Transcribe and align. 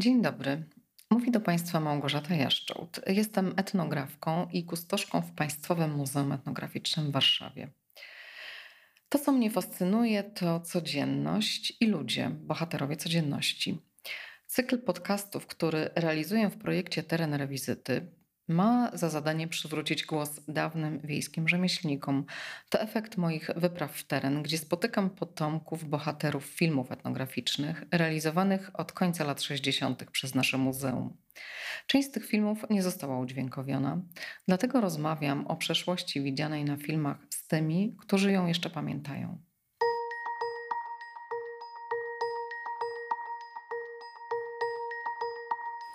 Dzień 0.00 0.22
dobry. 0.22 0.64
Mówi 1.10 1.30
do 1.30 1.40
Państwa 1.40 1.80
Małgorzata 1.80 2.34
Jaszczołt. 2.34 3.00
Jestem 3.06 3.54
etnografką 3.56 4.48
i 4.52 4.64
kustoszką 4.64 5.20
w 5.22 5.32
Państwowym 5.32 5.90
Muzeum 5.94 6.32
Etnograficznym 6.32 7.06
w 7.06 7.12
Warszawie. 7.12 7.70
To, 9.08 9.18
co 9.18 9.32
mnie 9.32 9.50
fascynuje, 9.50 10.22
to 10.22 10.60
codzienność 10.60 11.76
i 11.80 11.86
ludzie, 11.86 12.30
bohaterowie 12.30 12.96
codzienności. 12.96 13.78
Cykl 14.46 14.78
podcastów, 14.78 15.46
który 15.46 15.90
realizuję 15.94 16.48
w 16.48 16.58
projekcie 16.58 17.02
Teren 17.02 17.34
Rewizyty, 17.34 18.06
ma 18.50 18.90
za 18.92 19.08
zadanie 19.08 19.48
przywrócić 19.48 20.06
głos 20.06 20.40
dawnym 20.48 21.00
wiejskim 21.04 21.48
rzemieślnikom. 21.48 22.24
To 22.70 22.80
efekt 22.80 23.16
moich 23.16 23.50
wypraw 23.56 23.96
w 23.96 24.04
teren, 24.04 24.42
gdzie 24.42 24.58
spotykam 24.58 25.10
potomków 25.10 25.88
bohaterów 25.88 26.44
filmów 26.44 26.92
etnograficznych 26.92 27.84
realizowanych 27.92 28.70
od 28.74 28.92
końca 28.92 29.24
lat 29.24 29.42
60. 29.42 30.10
przez 30.10 30.34
nasze 30.34 30.58
muzeum. 30.58 31.16
Część 31.86 32.08
z 32.08 32.10
tych 32.10 32.26
filmów 32.26 32.64
nie 32.70 32.82
została 32.82 33.18
udźwiękowiona, 33.18 34.02
dlatego 34.48 34.80
rozmawiam 34.80 35.46
o 35.46 35.56
przeszłości 35.56 36.22
widzianej 36.22 36.64
na 36.64 36.76
filmach 36.76 37.18
z 37.30 37.46
tymi, 37.46 37.96
którzy 38.00 38.32
ją 38.32 38.46
jeszcze 38.46 38.70
pamiętają. 38.70 39.49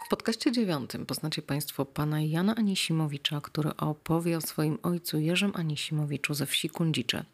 W 0.05 0.07
podcaście 0.07 0.51
dziewiątym 0.51 1.05
poznacie 1.05 1.41
Państwo 1.41 1.85
pana 1.85 2.21
Jana 2.21 2.55
Anisimowicza, 2.55 3.41
który 3.41 3.75
opowie 3.75 4.37
o 4.37 4.41
swoim 4.41 4.77
ojcu 4.83 5.19
Jerzym 5.19 5.51
Anisimowiczu 5.55 6.33
ze 6.33 6.45
wsi 6.45 6.69
Kundzicze 6.69 7.25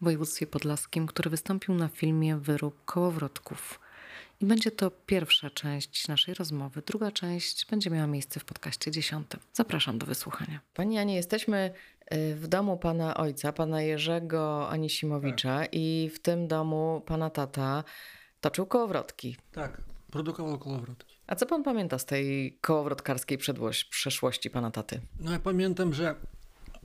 w 0.00 0.04
województwie 0.04 0.46
podlaskim, 0.46 1.06
który 1.06 1.30
wystąpił 1.30 1.74
na 1.74 1.88
filmie 1.88 2.36
Wyrób 2.36 2.84
Kołowrotków. 2.84 3.80
I 4.40 4.46
będzie 4.46 4.70
to 4.70 4.90
pierwsza 4.90 5.50
część 5.50 6.08
naszej 6.08 6.34
rozmowy. 6.34 6.82
Druga 6.86 7.10
część 7.10 7.66
będzie 7.66 7.90
miała 7.90 8.06
miejsce 8.06 8.40
w 8.40 8.44
podcaście 8.44 8.90
dziesiątym. 8.90 9.40
Zapraszam 9.52 9.98
do 9.98 10.06
wysłuchania. 10.06 10.60
Pani 10.74 10.94
Janie, 10.94 11.14
jesteśmy 11.14 11.72
y, 12.14 12.34
w 12.34 12.46
domu 12.46 12.78
pana 12.78 13.16
ojca, 13.16 13.52
pana 13.52 13.82
Jerzego 13.82 14.68
Anisimowicza 14.68 15.58
tak. 15.58 15.68
i 15.72 16.10
w 16.14 16.18
tym 16.18 16.48
domu 16.48 17.02
pana 17.06 17.30
tata 17.30 17.84
toczył 18.40 18.66
kołowrotki. 18.66 19.36
Tak, 19.52 19.82
produkował 20.10 20.58
kołowrotki. 20.58 21.17
A 21.28 21.34
co 21.34 21.46
pan 21.46 21.62
pamięta 21.62 21.98
z 21.98 22.04
tej 22.04 22.58
kołowrotkarskiej 22.60 23.38
przeszłości 23.90 24.50
pana 24.50 24.70
taty? 24.70 25.00
No 25.20 25.32
ja 25.32 25.38
pamiętam, 25.38 25.94
że 25.94 26.14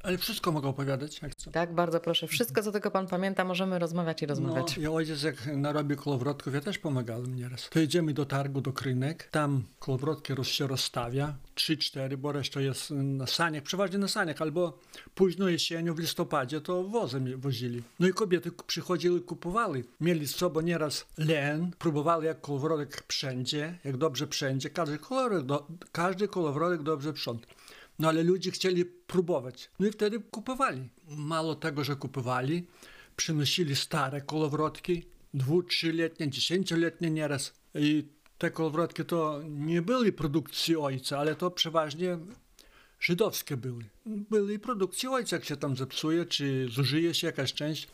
ale 0.03 0.17
wszystko 0.17 0.51
mogę 0.51 0.67
opowiadać, 0.67 1.21
jak 1.21 1.31
chcę. 1.31 1.51
Tak, 1.51 1.73
bardzo 1.75 1.99
proszę. 1.99 2.27
Wszystko, 2.27 2.63
co 2.63 2.71
tylko 2.71 2.91
pan 2.91 3.07
pamięta, 3.07 3.43
możemy 3.43 3.79
rozmawiać 3.79 4.21
i 4.21 4.25
rozmawiać. 4.25 4.77
No, 4.77 4.83
ja 4.83 4.91
ojciec 4.91 5.23
jak 5.23 5.45
narobi 5.45 5.95
kołowrotków, 5.95 6.53
ja 6.53 6.61
też 6.61 6.77
pomagałem 6.77 7.35
nieraz. 7.35 7.69
To 7.69 7.79
idziemy 7.79 8.13
do 8.13 8.25
targu, 8.25 8.61
do 8.61 8.73
krynek, 8.73 9.29
tam 9.31 9.63
kołowrotki 9.79 10.35
roz, 10.35 10.47
się 10.47 10.67
rozstawia, 10.67 11.35
trzy, 11.55 11.77
cztery, 11.77 12.17
bo 12.17 12.31
reszta 12.31 12.61
jest 12.61 12.91
na 12.91 13.27
saniach, 13.27 13.63
przeważnie 13.63 13.97
na 13.97 14.07
saniach, 14.07 14.41
albo 14.41 14.79
późno 15.15 15.49
jesienią, 15.49 15.93
w 15.93 15.99
listopadzie, 15.99 16.61
to 16.61 16.83
wozem 16.83 17.39
wozili. 17.41 17.83
No 17.99 18.07
i 18.07 18.13
kobiety 18.13 18.51
przychodziły, 18.67 19.21
kupowali. 19.21 19.83
Mieli 20.01 20.27
z 20.27 20.35
sobą 20.35 20.61
nieraz 20.61 21.05
len, 21.17 21.71
próbowali 21.79 22.25
jak 22.25 22.41
kołowrotek 22.41 23.03
wszędzie, 23.07 23.79
jak 23.83 23.97
dobrze 23.97 24.27
wszędzie. 24.27 24.69
Każdy 24.69 24.97
kołowrotek, 24.97 25.45
do, 25.45 25.67
każdy 25.91 26.27
kołowrotek 26.27 26.83
dobrze 26.83 27.13
wszędzie. 27.13 27.45
No 27.99 28.07
ale 28.07 28.23
ludzie 28.23 28.51
chcieli 28.51 28.85
próbować. 28.85 29.69
No 29.79 29.87
i 29.87 29.91
wtedy 29.91 30.19
kupowali. 30.19 30.89
Mało 31.07 31.55
tego, 31.55 31.83
że 31.83 31.95
kupowali, 31.95 32.67
przynosili 33.15 33.75
stare 33.75 34.21
kołowrotki, 34.21 35.05
dwu, 35.33 35.63
trzyletnie, 35.63 36.29
dziesięcioletnie 36.29 37.11
nieraz. 37.11 37.53
I 37.75 38.07
te 38.37 38.51
kołowrotki 38.51 39.05
to 39.05 39.41
nie 39.49 39.81
były 39.81 40.11
produkcji 40.11 40.75
ojca, 40.75 41.19
ale 41.19 41.35
to 41.35 41.51
przeważnie 41.51 42.17
żydowskie 42.99 43.57
były. 43.57 43.83
Były 44.05 44.59
produkcji 44.59 45.09
ojca, 45.09 45.35
jak 45.35 45.45
się 45.45 45.57
tam 45.57 45.75
zepsuje, 45.77 46.25
czy 46.25 46.67
zużyje 46.69 47.13
się 47.13 47.27
jakaś 47.27 47.53
część 47.53 47.87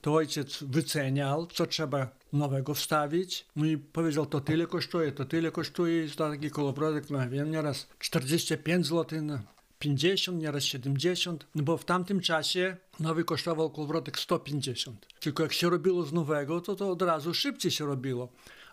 to 0.00 0.14
ojciec 0.14 0.62
wyceniał, 0.62 1.46
co 1.46 1.66
trzeba 1.66 2.08
nowego 2.32 2.74
wstawić. 2.74 3.46
No 3.56 3.66
i 3.66 3.78
powiedział, 3.78 4.26
to 4.26 4.40
tyle 4.40 4.66
kosztuje, 4.66 5.12
to 5.12 5.24
tyle 5.24 5.50
kosztuje. 5.50 6.04
I 6.04 6.10
taki 6.10 6.50
kołowrotek, 6.50 7.10
no 7.10 7.30
wiem, 7.30 7.50
nieraz 7.50 7.86
45 7.98 8.86
zł, 8.86 9.22
no 9.22 9.38
50, 9.78 10.42
nieraz 10.42 10.64
70, 10.64 11.46
no 11.54 11.62
bo 11.62 11.76
w 11.76 11.84
tamtym 11.84 12.20
czasie 12.20 12.76
nowy 13.00 13.24
kosztował 13.24 13.70
kołowrotek 13.70 14.18
150. 14.18 15.06
Tylko 15.20 15.42
jak 15.42 15.52
się 15.52 15.70
robiło 15.70 16.02
z 16.02 16.12
nowego, 16.12 16.60
to 16.60 16.76
to 16.76 16.90
od 16.90 17.02
razu 17.02 17.34
szybciej 17.34 17.70
się 17.70 17.86
robiło. 17.86 18.28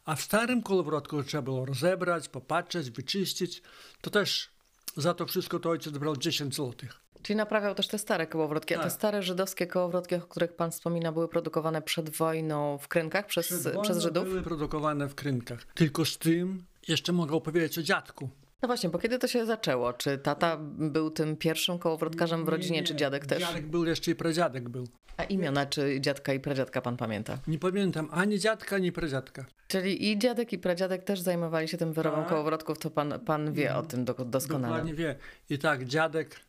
A 0.05 0.15
w 0.15 0.21
starym 0.21 0.61
kołowrotku 0.61 1.23
trzeba 1.23 1.41
było 1.41 1.65
rozebrać, 1.65 2.29
popatrzeć, 2.29 2.91
wyczyścić. 2.91 3.61
To 4.01 4.09
też 4.09 4.49
za 4.97 5.13
to 5.13 5.25
wszystko 5.25 5.59
to 5.59 5.69
ojciec 5.69 5.97
brał 5.97 6.17
10 6.17 6.55
złotych. 6.55 6.99
Czyli 7.21 7.37
naprawiał 7.37 7.75
też 7.75 7.87
te 7.87 7.97
stare 7.97 8.27
kołowrotki. 8.27 8.73
Tak. 8.73 8.79
A 8.79 8.83
te 8.83 8.89
tak. 8.89 8.99
stare 8.99 9.23
żydowskie 9.23 9.67
kołowrotki, 9.67 10.15
o 10.15 10.19
których 10.19 10.53
pan 10.53 10.71
wspomina, 10.71 11.11
były 11.11 11.27
produkowane 11.27 11.81
przed 11.81 12.09
wojną 12.09 12.77
w 12.77 12.87
krynkach 12.87 13.25
przez, 13.25 13.69
przez 13.81 13.97
Żydów? 13.97 14.23
były 14.23 14.41
produkowane 14.41 15.07
w 15.07 15.15
krynkach. 15.15 15.65
Tylko 15.73 16.05
z 16.05 16.17
tym 16.17 16.63
jeszcze 16.87 17.13
mogę 17.13 17.35
opowiedzieć 17.35 17.77
o 17.79 17.81
dziadku. 17.81 18.29
No 18.61 18.67
właśnie, 18.67 18.89
bo 18.89 18.99
kiedy 18.99 19.19
to 19.19 19.27
się 19.27 19.45
zaczęło? 19.45 19.93
Czy 19.93 20.17
tata 20.17 20.57
był 20.77 21.11
tym 21.11 21.37
pierwszym 21.37 21.79
kołowrotkarzem 21.79 22.45
w 22.45 22.49
rodzinie, 22.49 22.75
nie, 22.75 22.81
nie. 22.81 22.87
czy 22.87 22.95
dziadek 22.95 23.25
też? 23.25 23.39
Dziadek 23.39 23.67
był 23.67 23.85
jeszcze 23.85 24.11
i 24.11 24.15
pradziadek 24.15 24.69
był. 24.69 24.87
A 25.17 25.23
imiona 25.23 25.65
czy 25.65 26.01
dziadka 26.01 26.33
i 26.33 26.39
pradziadka 26.39 26.81
pan 26.81 26.97
pamięta? 26.97 27.37
Nie 27.47 27.59
pamiętam 27.59 28.09
ani 28.11 28.39
dziadka, 28.39 28.75
ani 28.75 28.91
pradziadka. 28.91 29.45
Czyli 29.67 30.11
i 30.11 30.19
dziadek 30.19 30.53
i 30.53 30.57
pradziadek 30.57 31.03
też 31.03 31.19
zajmowali 31.19 31.67
się 31.67 31.77
tym 31.77 31.93
wyrobem 31.93 32.19
tak. 32.19 32.29
kołowrotków, 32.29 32.79
to 32.79 32.89
pan, 32.89 33.19
pan 33.25 33.53
wie 33.53 33.69
no, 33.73 33.79
o 33.79 33.83
tym 33.83 34.05
doskonale. 34.25 34.67
Dokładnie 34.67 34.93
wie. 34.93 35.15
I 35.49 35.59
tak, 35.59 35.85
dziadek 35.85 36.39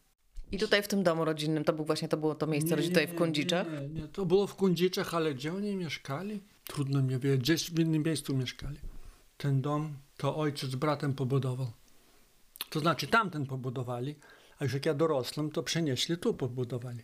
i 0.53 0.59
tutaj 0.59 0.83
w 0.83 0.89
tym 0.89 1.03
domu 1.03 1.25
rodzinnym 1.25 1.65
to 1.65 1.73
był 1.73 1.85
właśnie 1.85 2.09
to 2.09 2.17
było 2.17 2.35
to 2.35 2.47
miejsce 2.47 2.77
nie, 2.77 2.83
tutaj 2.83 3.07
w 3.07 3.15
Kundziczach? 3.15 3.73
Nie, 3.73 3.81
nie, 3.81 3.89
nie, 3.89 4.09
to 4.09 4.27
było 4.27 4.47
w 4.47 4.55
Kundziczach, 4.55 5.15
ale 5.15 5.35
gdzie 5.35 5.55
oni 5.55 5.77
mieszkali? 5.77 6.41
Trudno 6.65 7.03
mi 7.03 7.19
wiedzieć, 7.19 7.41
gdzieś 7.41 7.71
w 7.71 7.79
innym 7.79 8.03
miejscu 8.03 8.37
mieszkali. 8.37 8.79
Ten 9.37 9.61
dom 9.61 9.95
to 10.17 10.37
ojciec 10.37 10.71
z 10.71 10.75
bratem 10.75 11.15
pobudował. 11.15 11.73
To 12.71 12.81
znaczy 12.81 13.07
tamten 13.07 13.47
pobudowali, 13.47 14.15
a 14.59 14.65
już 14.65 14.75
jak 14.75 14.87
ja 14.87 14.95
dorosłem, 14.95 15.51
to 15.51 15.63
przenieśli 15.63 16.19
tu 16.19 16.35
pobudowali. 16.35 17.01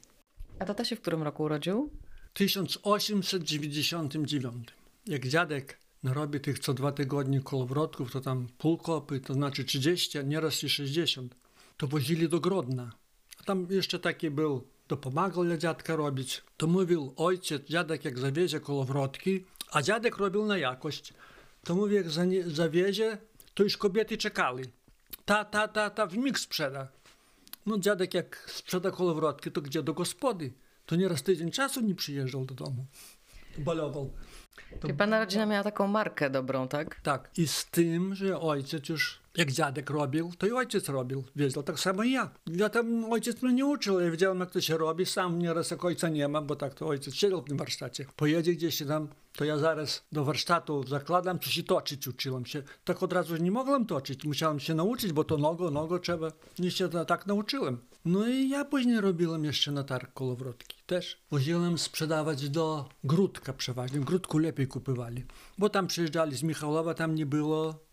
A 0.58 0.64
tata 0.64 0.84
się 0.84 0.96
w 0.96 1.00
którym 1.00 1.22
roku 1.22 1.42
urodził? 1.42 1.90
W 2.30 2.34
1899. 2.38 4.68
Jak 5.06 5.28
dziadek 5.28 5.78
narobi 6.02 6.40
tych 6.40 6.58
co 6.58 6.74
dwa 6.74 6.92
tygodnie 6.92 7.40
kołowrotków, 7.40 8.12
to 8.12 8.20
tam 8.20 8.46
pół 8.58 8.78
kopy, 8.78 9.20
to 9.20 9.34
znaczy 9.34 9.64
30, 9.64 10.18
a 10.18 10.22
nieraz 10.22 10.64
i 10.64 10.68
60, 10.68 11.34
to 11.76 11.86
wozili 11.86 12.28
do 12.28 12.40
Grodna 12.40 12.92
tam 13.44 13.66
jeszcze 13.70 13.98
taki 13.98 14.30
był, 14.30 14.66
to 14.86 14.96
pomagał 14.96 15.44
dla 15.44 15.56
dziadka 15.56 15.96
robić. 15.96 16.42
To 16.56 16.66
mówił 16.66 17.14
ojciec, 17.16 17.62
dziadek 17.64 18.04
jak 18.04 18.18
zawiezie 18.18 18.60
kołowrotki, 18.60 19.44
a 19.70 19.82
dziadek 19.82 20.16
robił 20.16 20.46
na 20.46 20.58
jakość. 20.58 21.14
To 21.64 21.74
mówi, 21.74 21.94
jak 21.94 22.06
zawiezie, 22.46 23.18
to 23.54 23.62
już 23.62 23.76
kobiety 23.76 24.16
czekali. 24.16 24.64
Ta, 25.24 25.44
ta, 25.44 25.68
ta, 25.68 25.90
ta 25.90 26.06
w 26.06 26.16
mig 26.16 26.38
sprzeda. 26.38 26.88
No 27.66 27.78
dziadek 27.78 28.14
jak 28.14 28.50
sprzeda 28.50 28.90
kołowrotki, 28.90 29.52
to 29.52 29.62
gdzie? 29.62 29.82
Do 29.82 29.94
gospody. 29.94 30.52
To 30.86 30.96
nieraz 30.96 31.22
tydzień 31.22 31.50
czasu 31.50 31.80
nie 31.80 31.94
przyjeżdżał 31.94 32.44
do 32.44 32.54
domu. 32.54 32.86
Balował. 33.58 34.10
To... 34.80 34.88
I 34.88 34.94
pana 34.94 35.18
rodzina 35.20 35.46
miała 35.46 35.64
taką 35.64 35.86
markę 35.86 36.30
dobrą, 36.30 36.68
tak? 36.68 37.00
Tak. 37.00 37.30
I 37.36 37.48
z 37.48 37.66
tym, 37.66 38.14
że 38.14 38.40
ojciec 38.40 38.88
już 38.88 39.23
jak 39.36 39.52
dziadek 39.52 39.90
robił, 39.90 40.32
to 40.38 40.46
i 40.46 40.52
ojciec 40.52 40.88
robił. 40.88 41.24
Wiedział 41.36 41.62
tak 41.62 41.80
samo 41.80 42.02
i 42.02 42.12
ja. 42.12 42.30
Ja 42.46 42.68
tam 42.68 43.12
ojciec 43.12 43.42
mnie 43.42 43.52
nie 43.52 43.66
uczył, 43.66 44.00
ja 44.00 44.10
wiedziałem 44.10 44.40
jak 44.40 44.50
to 44.50 44.60
się 44.60 44.78
robi. 44.78 45.06
Sam 45.06 45.38
nieraz 45.38 45.70
jak 45.70 45.84
ojca 45.84 46.08
nie 46.08 46.28
ma, 46.28 46.42
bo 46.42 46.56
tak 46.56 46.74
to 46.74 46.86
ojciec 46.86 47.14
siedział 47.14 47.42
w 47.42 47.44
tym 47.48 47.56
warsztacie. 47.56 48.06
Pojedzie 48.16 48.52
gdzieś 48.52 48.82
tam, 48.88 49.08
to 49.36 49.44
ja 49.44 49.58
zaraz 49.58 50.02
do 50.12 50.24
warsztatu 50.24 50.86
zakładam, 50.86 51.38
coś 51.38 51.56
i 51.56 51.64
toczyć 51.64 52.08
uczyłem 52.08 52.46
się. 52.46 52.62
Tak 52.84 53.02
od 53.02 53.12
razu 53.12 53.36
nie 53.36 53.50
mogłem 53.50 53.86
toczyć, 53.86 54.24
musiałem 54.24 54.60
się 54.60 54.74
nauczyć, 54.74 55.12
bo 55.12 55.24
to 55.24 55.38
nogo, 55.38 55.70
nogo 55.70 55.98
trzeba. 55.98 56.32
Nie 56.58 56.70
się 56.70 56.88
tak 56.88 57.26
nauczyłem. 57.26 57.78
No 58.04 58.28
i 58.28 58.48
ja 58.48 58.64
później 58.64 59.00
robiłem 59.00 59.44
jeszcze 59.44 59.72
na 59.72 59.84
targ 59.84 60.12
kolowrotki. 60.12 60.76
Też 60.86 61.18
woziłem 61.30 61.78
sprzedawać 61.78 62.50
do 62.50 62.88
Grudka 63.04 63.52
przeważnie. 63.52 64.00
W 64.00 64.04
Grudku 64.04 64.38
lepiej 64.38 64.68
kupywali, 64.68 65.24
bo 65.58 65.68
tam 65.68 65.86
przyjeżdżali 65.86 66.36
z 66.36 66.42
Michalowa, 66.42 66.94
tam 66.94 67.14
nie 67.14 67.26
było 67.26 67.83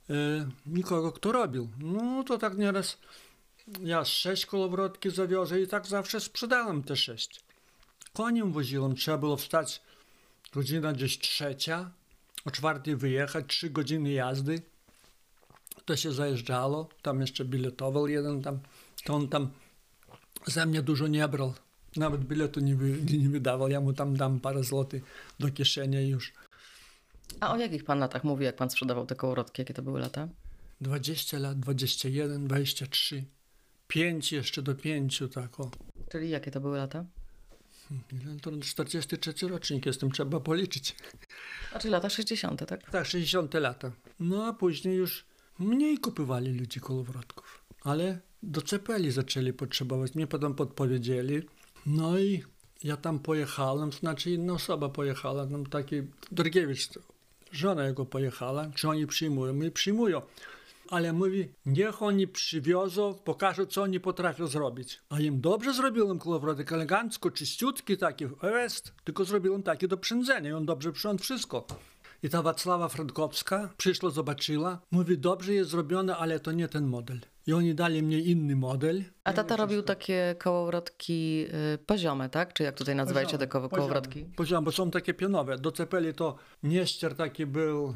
nikogo, 0.65 1.12
kto 1.12 1.31
robił. 1.31 1.69
No 1.80 2.24
to 2.24 2.38
tak 2.38 2.57
nieraz 2.57 2.98
ja 3.83 4.06
sześć 4.06 4.45
kołowrotki 4.45 5.09
zawiozę 5.09 5.62
i 5.62 5.68
tak 5.68 5.88
zawsze 5.88 6.19
sprzedałem 6.19 6.83
te 6.83 6.95
sześć. 6.95 7.44
Koniem 8.13 8.51
woziłem, 8.51 8.95
trzeba 8.95 9.18
było 9.18 9.38
wstać 9.38 9.81
godzina 10.53 10.94
gdzieś 10.94 11.19
trzecia, 11.19 11.92
o 12.45 12.51
czwartej 12.51 12.95
wyjechać, 12.95 13.45
trzy 13.48 13.69
godziny 13.69 14.12
jazdy. 14.12 14.62
To 15.86 15.95
się 15.95 16.12
zajeżdżało, 16.12 16.89
tam 17.01 17.21
jeszcze 17.21 17.45
biletował 17.45 18.07
jeden 18.07 18.42
tam, 18.42 18.59
to 19.03 19.13
on 19.13 19.27
tam 19.27 19.50
ze 20.45 20.65
mnie 20.65 20.81
dużo 20.81 21.07
nie 21.07 21.27
brał. 21.27 21.53
Nawet 21.95 22.24
biletu 22.24 22.59
nie, 22.59 22.75
wy, 22.75 23.18
nie 23.18 23.30
wydawał, 23.30 23.69
ja 23.69 23.81
mu 23.81 23.94
tam 23.94 24.18
dam 24.18 24.39
parę 24.39 24.63
złotych 24.63 25.03
do 25.39 25.51
kieszeni 25.51 26.09
już. 26.09 26.33
A 27.39 27.54
o 27.54 27.57
jakich 27.57 27.83
pan 27.83 28.00
latach 28.00 28.24
mówi, 28.24 28.45
jak 28.45 28.56
pan 28.56 28.69
sprzedawał 28.69 29.06
te 29.06 29.16
kołowrotki? 29.16 29.62
Jakie 29.62 29.74
to 29.74 29.81
były 29.81 30.00
lata? 30.00 30.28
20 30.81 31.39
lat, 31.39 31.60
21, 31.60 32.48
23, 32.48 33.25
5 33.88 34.31
jeszcze 34.31 34.62
do 34.62 34.75
5, 34.75 35.24
tak 35.33 35.60
o. 35.60 35.72
Czyli 36.12 36.30
jakie 36.30 36.51
to 36.51 36.62
były 36.62 36.78
lata? 36.78 37.06
Ile 38.12 38.36
To 38.39 38.51
43 38.60 39.48
rocznik 39.48 39.86
jestem, 39.86 40.12
trzeba 40.12 40.39
policzyć. 40.39 40.95
A 41.74 41.80
czyli 41.80 41.92
lata 41.92 42.10
60., 42.10 42.66
tak? 42.66 42.92
Tak, 42.92 43.06
60 43.06 43.54
lata. 43.54 43.92
No 44.19 44.45
a 44.45 44.54
później 44.54 44.95
już 44.95 45.25
mniej 45.60 45.98
kupowali 45.98 46.54
ludzie 46.60 46.80
kołowrotków, 46.80 47.63
ale 47.84 48.19
doczepeli 48.44 49.12
zaczęli 49.12 49.54
potrzebować. 49.54 50.16
Mnie 50.16 50.27
potem 50.27 50.56
podpowiedzieli. 50.56 51.42
No 51.86 52.19
i 52.19 52.44
ja 52.84 52.98
tam 52.98 53.19
pojechałem, 53.19 53.92
znaczy 53.92 54.31
inna 54.31 54.54
osoba 54.54 54.89
pojechała, 54.89 55.48
tam 55.48 55.66
taki 55.66 56.01
Dorgiewicz, 56.31 56.89
żona 57.51 57.88
jego 57.88 58.06
pojechała, 58.06 58.68
czy 58.75 58.89
oni 58.89 59.07
przyjmują? 59.07 59.53
My 59.53 59.71
przyjmują. 59.71 60.21
Ale 60.89 61.13
mówi, 61.13 61.50
niech 61.65 62.01
oni 62.01 62.27
przywiozą, 62.27 63.13
pokażą, 63.13 63.65
co 63.65 63.81
oni 63.81 64.00
potrafią 64.00 64.48
zrobić. 64.48 65.01
A 65.09 65.19
im 65.19 65.42
dobrze 65.42 65.74
zrobiłem 65.74 66.19
kołowrotek, 66.19 66.71
elegancko, 66.71 67.31
czyściutki 67.31 67.98
taki, 67.98 68.25
jest, 68.44 68.94
tylko 69.03 69.25
zrobiłem 69.25 69.63
taki 69.63 69.88
do 69.88 69.98
przędzenia 69.98 70.50
i 70.50 70.53
on 70.53 70.65
dobrze 70.65 70.92
przyjął 70.92 71.18
wszystko. 71.18 71.65
I 72.24 72.30
ta 72.30 72.42
Wacława 72.42 72.88
Frankowska 72.88 73.69
przyszła, 73.77 74.09
zobaczyła, 74.09 74.80
mówi, 74.92 75.18
dobrze 75.18 75.53
jest 75.53 75.69
zrobione, 75.69 76.18
ale 76.18 76.39
to 76.39 76.51
nie 76.51 76.68
ten 76.68 76.88
model. 76.88 77.19
I 77.51 77.53
oni 77.53 77.75
dali 77.75 78.03
mnie 78.03 78.19
inny 78.19 78.56
model. 78.56 79.03
A 79.24 79.33
tata 79.33 79.56
robił 79.56 79.81
takie 79.83 80.36
kołowrotki 80.39 81.45
y, 81.74 81.77
poziome, 81.77 82.30
tak? 82.30 82.53
Czy 82.53 82.63
jak 82.63 82.75
tutaj 82.75 82.95
nazywajcie 82.95 83.38
te 83.38 83.48
koło- 83.48 83.69
kołowrotki? 83.69 84.25
Poziom, 84.36 84.63
bo 84.65 84.71
są 84.71 84.92
takie 84.92 85.13
pionowe. 85.13 85.57
Docepeli 85.57 86.13
to 86.13 86.36
Nieszczer 86.63 87.15
taki 87.15 87.45
był 87.45 87.94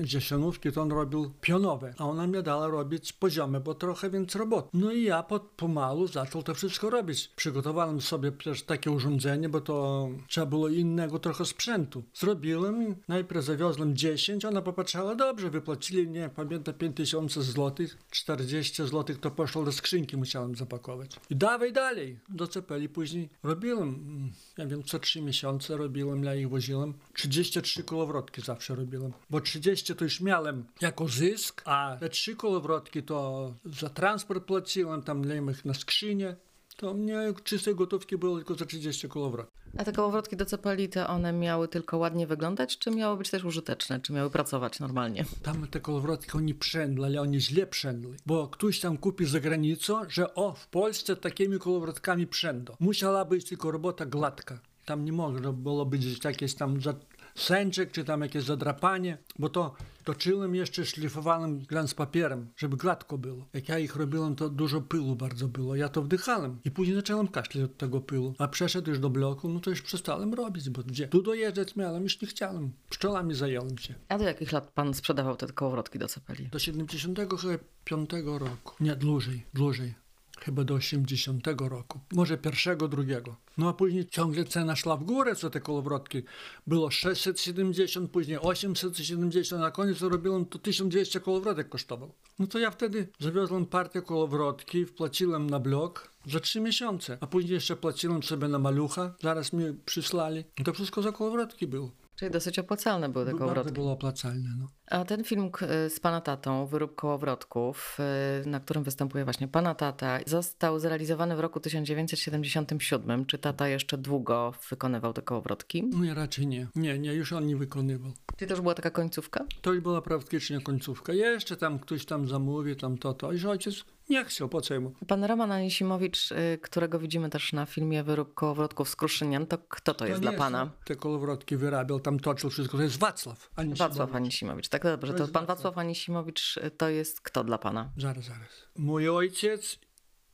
Dziesiątówki, 0.00 0.72
to 0.72 0.82
on 0.82 0.92
robił 0.92 1.30
pionowe, 1.40 1.94
a 1.98 2.04
ona 2.04 2.26
mnie 2.26 2.42
dała 2.42 2.68
robić 2.68 3.12
poziome, 3.12 3.60
bo 3.60 3.74
trochę 3.74 4.10
więcej 4.10 4.38
roboty. 4.38 4.68
No 4.74 4.92
i 4.92 5.02
ja 5.02 5.22
pod, 5.22 5.42
pomału 5.42 6.08
zaczął 6.08 6.42
to 6.42 6.54
wszystko 6.54 6.90
robić. 6.90 7.30
Przygotowałem 7.36 8.00
sobie 8.00 8.32
też 8.32 8.62
takie 8.62 8.90
urządzenie, 8.90 9.48
bo 9.48 9.60
to 9.60 10.08
trzeba 10.28 10.46
było 10.46 10.68
innego 10.68 11.18
trochę 11.18 11.44
sprzętu. 11.44 12.02
Zrobiłem, 12.14 12.96
najpierw 13.08 13.44
zawiozłem 13.44 13.96
10, 13.96 14.44
ona 14.44 14.62
popatrzała, 14.62 15.14
dobrze, 15.14 15.50
wypłacili 15.50 16.06
mnie, 16.06 16.30
pamiętam, 16.36 16.74
5000 16.74 17.42
złotych, 17.42 17.98
40 18.10 18.86
złotych 18.86 19.20
to 19.20 19.30
poszło 19.30 19.64
do 19.64 19.72
skrzynki, 19.72 20.16
musiałem 20.16 20.56
zapakować. 20.56 21.10
I 21.30 21.36
dawaj 21.36 21.72
dalej, 21.72 22.18
docepeli 22.28 22.88
później. 22.88 23.28
Robiłem, 23.42 23.88
mm, 23.88 24.32
ja 24.58 24.66
wiem, 24.66 24.82
co 24.82 24.98
3 24.98 25.22
miesiące 25.22 25.76
robiłem, 25.76 26.24
ja 26.24 26.34
ich 26.34 26.48
woziłem. 26.48 26.94
33 27.14 27.84
kołowrotki 27.84 28.42
zawsze 28.42 28.74
robiłem, 28.74 29.12
bo 29.30 29.40
30 29.60 29.94
to 29.94 30.04
już 30.04 30.20
miałem 30.20 30.64
jako 30.80 31.08
zysk, 31.08 31.62
a 31.64 31.96
te 32.00 32.08
3 32.08 32.36
kołowrotki 32.36 33.02
to 33.02 33.54
za 33.64 33.88
transport 33.88 34.44
płaciłem, 34.44 35.02
tam 35.02 35.26
miałem 35.26 35.50
ich 35.50 35.64
na 35.64 35.74
skrzynię. 35.74 36.36
To 36.76 36.94
mnie 36.94 37.32
czystej 37.44 37.74
gotówki 37.74 38.18
było 38.18 38.36
tylko 38.36 38.54
za 38.54 38.66
30 38.66 39.08
kołowrotki. 39.08 39.52
A 39.78 39.84
te 39.84 39.92
kołowrotki 39.92 40.36
do 40.36 40.46
cepeli, 40.46 40.88
to 40.88 41.08
one 41.08 41.32
miały 41.32 41.68
tylko 41.68 41.98
ładnie 41.98 42.26
wyglądać, 42.26 42.78
czy 42.78 42.90
miały 42.90 43.16
być 43.16 43.30
też 43.30 43.44
użyteczne? 43.44 44.00
Czy 44.00 44.12
miały 44.12 44.30
pracować 44.30 44.80
normalnie? 44.80 45.24
Tam 45.42 45.68
te 45.68 45.80
kołowrotki, 45.80 46.32
oni 46.32 46.54
przędli, 46.54 47.04
ale 47.04 47.20
oni 47.20 47.40
źle 47.40 47.66
przędli. 47.66 48.14
Bo 48.26 48.48
ktoś 48.48 48.80
tam 48.80 48.96
kupi 48.96 49.24
za 49.24 49.40
granicą, 49.40 50.00
że 50.08 50.34
o, 50.34 50.52
w 50.52 50.68
Polsce 50.68 51.16
takimi 51.16 51.58
kołowrotkami 51.58 52.26
przędą. 52.26 52.76
Musiała 52.80 53.24
być 53.24 53.44
tylko 53.44 53.70
robota 53.70 54.06
gładka. 54.06 54.58
Tam 54.84 55.04
nie 55.04 55.12
można 55.12 55.52
było 55.52 55.86
być 55.86 56.24
jakieś 56.24 56.54
tam 56.54 56.80
za 56.80 56.94
sęczek, 57.34 57.92
czy 57.92 58.04
tam 58.04 58.20
jakieś 58.20 58.44
zadrapanie, 58.44 59.18
bo 59.38 59.48
to 59.48 59.74
toczyłem 60.04 60.54
jeszcze, 60.54 60.86
szlifowałem 60.86 61.58
glans 61.58 61.94
papierem, 61.94 62.48
żeby 62.56 62.76
gładko 62.76 63.18
było. 63.18 63.46
Jak 63.52 63.68
ja 63.68 63.78
ich 63.78 63.96
robiłem, 63.96 64.36
to 64.36 64.48
dużo 64.48 64.80
pyłu 64.80 65.16
bardzo 65.16 65.48
było. 65.48 65.76
Ja 65.76 65.88
to 65.88 66.02
wdychałem 66.02 66.58
i 66.64 66.70
później 66.70 66.96
zacząłem 66.96 67.28
kaszleć 67.28 67.64
od 67.64 67.76
tego 67.76 68.00
pyłu. 68.00 68.34
A 68.38 68.48
przeszedł 68.48 68.90
już 68.90 68.98
do 68.98 69.10
bloku, 69.10 69.48
no 69.48 69.60
to 69.60 69.70
już 69.70 69.82
przestałem 69.82 70.34
robić, 70.34 70.70
bo 70.70 70.82
gdzie? 70.82 71.08
Tu 71.08 71.22
dojeżdżać 71.22 71.76
miałem, 71.76 72.02
już 72.02 72.20
nie 72.20 72.28
chciałem. 72.28 72.72
Pszczołami 72.90 73.34
zająłem 73.34 73.78
się. 73.78 73.94
A 74.08 74.18
do 74.18 74.24
jakich 74.24 74.52
lat 74.52 74.70
pan 74.70 74.94
sprzedawał 74.94 75.36
te 75.36 75.46
kołowrotki 75.46 75.98
do 75.98 76.08
cepeli? 76.08 76.48
Do 76.48 76.58
75 76.58 78.10
roku. 78.24 78.74
Nie, 78.80 78.96
dłużej, 78.96 79.46
dłużej. 79.54 80.01
Chyba 80.44 80.64
do 80.64 80.74
80 80.74 81.46
roku. 81.58 82.00
Może 82.12 82.38
pierwszego, 82.38 82.88
drugiego. 82.88 83.36
No 83.58 83.68
a 83.68 83.72
później 83.72 84.06
ciągle 84.06 84.44
cena 84.44 84.76
szła 84.76 84.96
w 84.96 85.04
górę, 85.04 85.34
co 85.34 85.50
te 85.50 85.60
kołowrotki. 85.60 86.22
Było 86.66 86.90
670, 86.90 88.10
później 88.10 88.38
870, 88.38 89.62
na 89.62 89.70
koniec 89.70 90.00
robiłem 90.00 90.46
to 90.46 90.58
1200 90.58 91.20
kołowrotek 91.20 91.68
kosztował. 91.68 92.12
No 92.38 92.46
to 92.46 92.58
ja 92.58 92.70
wtedy 92.70 93.08
zawiozłem 93.18 93.66
partię 93.66 94.02
kołowrotki, 94.02 94.86
wpłaciłem 94.86 95.50
na 95.50 95.60
blok 95.60 96.10
za 96.26 96.40
trzy 96.40 96.60
miesiące. 96.60 97.18
A 97.20 97.26
później 97.26 97.54
jeszcze 97.54 97.76
płaciłem 97.76 98.22
sobie 98.22 98.48
na 98.48 98.58
malucha, 98.58 99.14
zaraz 99.22 99.52
mi 99.52 99.64
przysłali. 99.84 100.44
To 100.64 100.72
wszystko 100.72 101.02
za 101.02 101.12
kołowrotki 101.12 101.66
było. 101.66 101.90
Czyli 102.22 102.32
dosyć 102.32 102.58
opłacalne 102.58 103.08
były 103.08 103.24
te 103.24 103.30
Bardzo 103.30 103.44
kołowrotki. 103.44 103.72
było 103.74 103.92
opłacalne, 103.92 104.48
no. 104.58 104.66
A 104.90 105.04
ten 105.04 105.24
film 105.24 105.50
k- 105.50 105.66
z 105.88 106.00
pana 106.00 106.20
tatą, 106.20 106.66
Wyrób 106.66 106.94
kołowrotków, 106.94 107.98
y, 108.44 108.48
na 108.48 108.60
którym 108.60 108.82
występuje 108.84 109.24
właśnie 109.24 109.48
pana 109.48 109.74
tata, 109.74 110.18
został 110.26 110.78
zrealizowany 110.78 111.36
w 111.36 111.40
roku 111.40 111.60
1977. 111.60 113.26
Czy 113.26 113.38
tata 113.38 113.68
jeszcze 113.68 113.98
długo 113.98 114.52
wykonywał 114.70 115.12
te 115.12 115.22
kołowrotki? 115.22 115.84
No 115.92 116.04
ja 116.04 116.14
raczej 116.14 116.46
nie. 116.46 116.66
Nie, 116.76 116.98
nie, 116.98 117.14
już 117.14 117.32
on 117.32 117.46
nie 117.46 117.56
wykonywał. 117.56 118.12
Czy 118.36 118.46
to 118.46 118.52
już 118.54 118.60
była 118.60 118.74
taka 118.74 118.90
końcówka? 118.90 119.44
To 119.62 119.72
już 119.72 119.82
była 119.82 120.02
praktycznie 120.02 120.60
końcówka. 120.60 121.12
Jeszcze 121.12 121.56
tam 121.56 121.78
ktoś 121.78 122.04
tam 122.04 122.28
zamówi, 122.28 122.76
tam 122.76 122.98
to, 122.98 123.14
to. 123.14 123.32
I 123.32 123.46
ojciec 123.46 123.84
nie 124.10 124.24
chciał, 124.24 124.48
po 124.48 124.60
co 124.60 124.74
jemu? 124.74 124.92
Pan 125.08 125.24
Roman 125.24 125.52
Anisimowicz, 125.52 126.32
y, 126.32 126.58
którego 126.62 126.98
widzimy 126.98 127.30
też 127.30 127.52
na 127.52 127.66
filmie 127.66 128.02
Wyrób 128.02 128.34
kołowrotków 128.34 128.88
z 128.88 128.96
Kruszynian, 128.96 129.46
to 129.46 129.58
kto 129.58 129.94
to 129.94 130.06
jest 130.06 130.22
nie 130.22 130.28
dla 130.28 130.38
pana? 130.38 130.70
Te 130.84 130.96
kołowrotki 130.96 131.56
wyrabiał, 131.56 132.00
tam 132.00 132.20
toczył 132.20 132.50
wszystko. 132.50 132.76
To 132.76 132.82
jest 132.82 132.98
Wacław. 132.98 133.50
a 133.56 133.62
nie 133.62 133.74
Wacław. 133.74 134.14
Anisimowicz. 134.14 134.68
Tak, 134.68 134.82
dobrze. 134.82 135.12
To 135.12 135.18
To 135.18 135.22
jest 135.22 135.32
pan 135.32 135.42
Wacław. 135.46 135.58
Wacław 135.58 135.78
Anisimowicz 135.78 136.56
y, 136.56 136.70
to 136.70 136.88
jest 136.88 137.20
kto 137.20 137.44
dla 137.44 137.58
pana? 137.58 137.92
Zaraz, 137.98 138.24
zaraz. 138.24 138.68
Mój 138.76 139.08
ojciec 139.08 139.78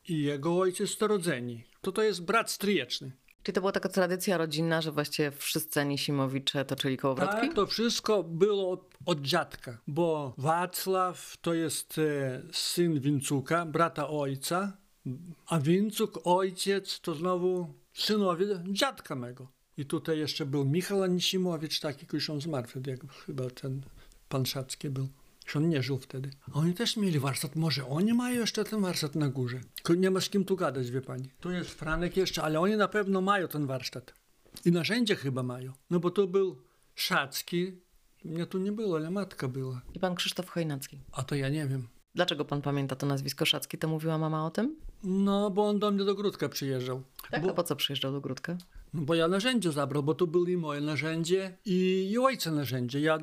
i 0.07 0.21
jego 0.23 0.59
ojciec 0.59 0.97
to 0.97 1.07
rodzeni. 1.07 1.63
To 1.81 1.91
to 1.91 2.03
jest 2.03 2.25
brat 2.25 2.51
stryjeczny. 2.51 3.11
Czyli 3.43 3.55
to 3.55 3.61
była 3.61 3.71
taka 3.71 3.89
tradycja 3.89 4.37
rodzinna, 4.37 4.81
że 4.81 4.91
właściwie 4.91 5.31
wszyscy 5.31 5.79
Anisimowicze 5.81 6.65
toczyli 6.65 6.97
kołowrotki? 6.97 7.35
Tak, 7.41 7.53
to 7.53 7.67
wszystko 7.67 8.23
było 8.23 8.71
od, 8.71 8.97
od 9.05 9.21
dziadka, 9.21 9.77
bo 9.87 10.33
Wacław 10.37 11.37
to 11.41 11.53
jest 11.53 11.97
e, 11.97 12.41
syn 12.51 12.99
Wincuka, 12.99 13.65
brata 13.65 14.09
ojca, 14.09 14.77
a 15.47 15.59
Wincuk, 15.59 16.19
ojciec, 16.23 16.99
to 16.99 17.15
znowu 17.15 17.73
synowie 17.93 18.45
dziadka 18.71 19.15
mego. 19.15 19.47
I 19.77 19.85
tutaj 19.85 20.19
jeszcze 20.19 20.45
był 20.45 20.65
Michał 20.65 21.03
Anisimowicz, 21.03 21.79
taki, 21.79 22.05
już 22.13 22.29
on 22.29 22.41
zmarł 22.41 22.67
jak 22.87 22.99
chyba 23.25 23.49
ten 23.49 23.81
pan 24.29 24.45
Szacki 24.45 24.89
był. 24.89 25.07
Już 25.49 25.55
on 25.55 25.69
nie 25.69 25.83
żył 25.83 25.97
wtedy. 25.97 26.29
A 26.51 26.59
oni 26.59 26.73
też 26.73 26.97
mieli 26.97 27.19
warsztat. 27.19 27.55
Może 27.55 27.87
oni 27.87 28.13
mają 28.13 28.39
jeszcze 28.39 28.63
ten 28.63 28.81
warsztat 28.81 29.15
na 29.15 29.29
górze. 29.29 29.59
Nie 29.97 30.11
ma 30.11 30.21
z 30.21 30.29
kim 30.29 30.45
tu 30.45 30.55
gadać, 30.55 30.91
wie 30.91 31.01
pani. 31.01 31.29
Tu 31.39 31.51
jest 31.51 31.69
Franek 31.71 32.17
jeszcze, 32.17 32.43
ale 32.43 32.59
oni 32.59 32.75
na 32.75 32.87
pewno 32.87 33.21
mają 33.21 33.47
ten 33.47 33.67
warsztat. 33.67 34.13
I 34.65 34.71
narzędzia 34.71 35.15
chyba 35.15 35.43
mają. 35.43 35.73
No 35.89 35.99
bo 35.99 36.11
tu 36.11 36.27
był 36.27 36.55
Szacki. 36.95 37.71
Mnie 38.25 38.45
tu 38.45 38.57
nie 38.57 38.71
było, 38.71 38.95
ale 38.97 39.11
matka 39.11 39.47
była. 39.47 39.81
I 39.93 39.99
pan 39.99 40.15
Krzysztof 40.15 40.49
Chojnacki. 40.49 40.99
A 41.11 41.23
to 41.23 41.35
ja 41.35 41.49
nie 41.49 41.67
wiem. 41.67 41.87
Dlaczego 42.15 42.45
pan 42.45 42.61
pamięta 42.61 42.95
to 42.95 43.05
nazwisko 43.05 43.45
Szacki? 43.45 43.77
To 43.77 43.87
mówiła 43.87 44.17
mama 44.17 44.45
o 44.45 44.49
tym? 44.51 44.75
No, 45.03 45.51
bo 45.51 45.67
on 45.67 45.79
do 45.79 45.91
mnie 45.91 46.05
do 46.05 46.15
Gródka 46.15 46.49
przyjeżdżał. 46.49 47.03
Tak, 47.31 47.43
Bo- 47.43 47.49
a 47.49 47.53
po 47.53 47.63
co 47.63 47.75
przyjeżdżał 47.75 48.11
do 48.11 48.21
Gródka? 48.21 48.57
No 48.93 49.01
bo 49.01 49.15
ja 49.15 49.27
narzędzie 49.27 49.71
zabrał, 49.71 50.03
bo 50.03 50.13
to 50.15 50.27
były 50.27 50.51
i 50.51 50.57
moje 50.57 50.81
narzędzie 50.81 51.57
i, 51.65 52.07
i 52.11 52.17
ojca 52.17 52.51
narzędzie. 52.51 52.99
Ja 52.99 53.17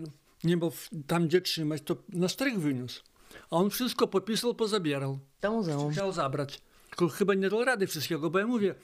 nie 0.46 0.56
w- 0.56 0.88
tam, 1.06 1.28
gdzie 1.28 1.40
trzymać, 1.40 1.82
to 1.82 1.96
na 2.08 2.28
strych 2.28 2.60
wyniósł. 2.60 3.02
A 3.50 3.56
on 3.56 3.70
wszystko 3.70 4.06
popisał, 4.06 4.54
pozabierał. 4.54 5.18
Do 5.40 5.50
muzeum. 5.52 5.92
Chciał 5.92 6.12
zabrać. 6.12 6.60
Tylko 6.90 7.08
chyba 7.08 7.34
nie 7.34 7.50
dał 7.50 7.64
rady 7.64 7.86
wszystkiego, 7.86 8.30
bo 8.30 8.38
ja 8.38 8.46
mówię, 8.46 8.74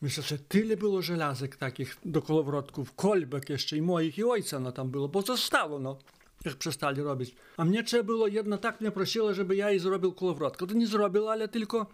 myślę, 0.00 0.22
że 0.22 0.38
tyle 0.38 0.76
było 0.76 1.02
żelazek 1.02 1.56
takich 1.56 1.96
do 2.04 2.22
kołowrotków, 2.22 2.94
kolbek 2.94 3.50
jeszcze 3.50 3.76
i 3.76 3.82
moich 3.82 4.18
i 4.18 4.24
ojca 4.24 4.60
no 4.60 4.72
tam 4.72 4.90
było, 4.90 5.08
bo 5.08 5.22
zostało 5.22 5.78
no. 5.78 5.98
Jak 6.44 6.56
przestali 6.56 7.02
robić. 7.02 7.34
A 7.56 7.64
mnie 7.64 7.84
trzeba 7.84 8.02
było, 8.02 8.26
jedna 8.26 8.58
tak 8.58 8.80
mnie 8.80 8.90
prosiła, 8.90 9.32
żeby 9.34 9.56
ja 9.56 9.70
jej 9.70 9.78
zrobił 9.80 10.12
kołowrotkę. 10.12 10.66
To 10.66 10.74
nie 10.74 10.86
zrobił, 10.86 11.28
ale 11.28 11.48
tylko 11.48 11.86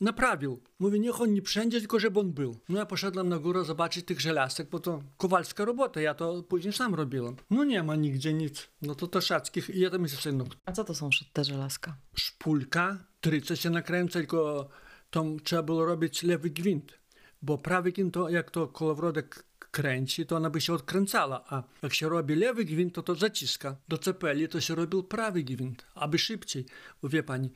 naprawił. 0.00 0.62
Mówię, 0.78 0.98
niech 0.98 1.20
on 1.20 1.32
nie 1.34 1.42
wszędzie, 1.42 1.80
tylko 1.80 1.98
żeby 2.00 2.20
on 2.20 2.32
był. 2.32 2.56
No 2.68 2.78
ja 2.78 2.86
poszedłem 2.86 3.28
na 3.28 3.38
górę 3.38 3.64
zobaczyć 3.64 4.06
tych 4.06 4.20
żelazek, 4.20 4.68
bo 4.70 4.78
to 4.80 5.02
kowalska 5.16 5.64
robota, 5.64 6.00
ja 6.00 6.14
to 6.14 6.42
później 6.42 6.72
sam 6.72 6.94
robiłem. 6.94 7.36
No 7.50 7.64
nie 7.64 7.82
ma 7.82 7.96
nigdzie 7.96 8.32
nic. 8.32 8.68
No 8.82 8.94
to 8.94 9.06
to 9.06 9.20
szackich. 9.20 9.70
I 9.70 9.80
ja 9.80 9.90
tam 9.90 10.00
myślę, 10.00 10.32
no 10.32 10.44
A 10.64 10.72
co 10.72 10.84
to 10.84 10.94
są 10.94 11.10
te 11.32 11.44
żelazka? 11.44 11.96
szpulka, 12.14 13.04
tryca 13.20 13.56
się 13.56 13.70
nakręca, 13.70 14.12
tylko 14.12 14.68
tam 15.10 15.40
trzeba 15.40 15.62
było 15.62 15.84
robić 15.84 16.22
lewy 16.22 16.50
gwint, 16.50 16.98
bo 17.42 17.58
prawy 17.58 17.92
gwint 17.92 18.14
to 18.14 18.28
jak 18.28 18.50
to 18.50 18.68
kołowrodek 18.68 19.44
kręci, 19.70 20.26
to 20.26 20.36
ona 20.36 20.50
by 20.50 20.60
się 20.60 20.72
odkręcała, 20.72 21.44
a 21.48 21.62
jak 21.82 21.94
się 21.94 22.08
robi 22.08 22.34
lewy 22.34 22.64
gwint, 22.64 22.94
to 22.94 23.02
to 23.02 23.14
zaciska. 23.14 23.76
Do 23.88 23.98
cepeli 23.98 24.48
to 24.48 24.60
się 24.60 24.74
robił 24.74 25.02
prawy 25.02 25.42
gwint, 25.42 25.86
aby 25.94 26.18
szybciej. 26.18 26.66
Bo 27.02 27.08
wie 27.08 27.22
pani, 27.22 27.50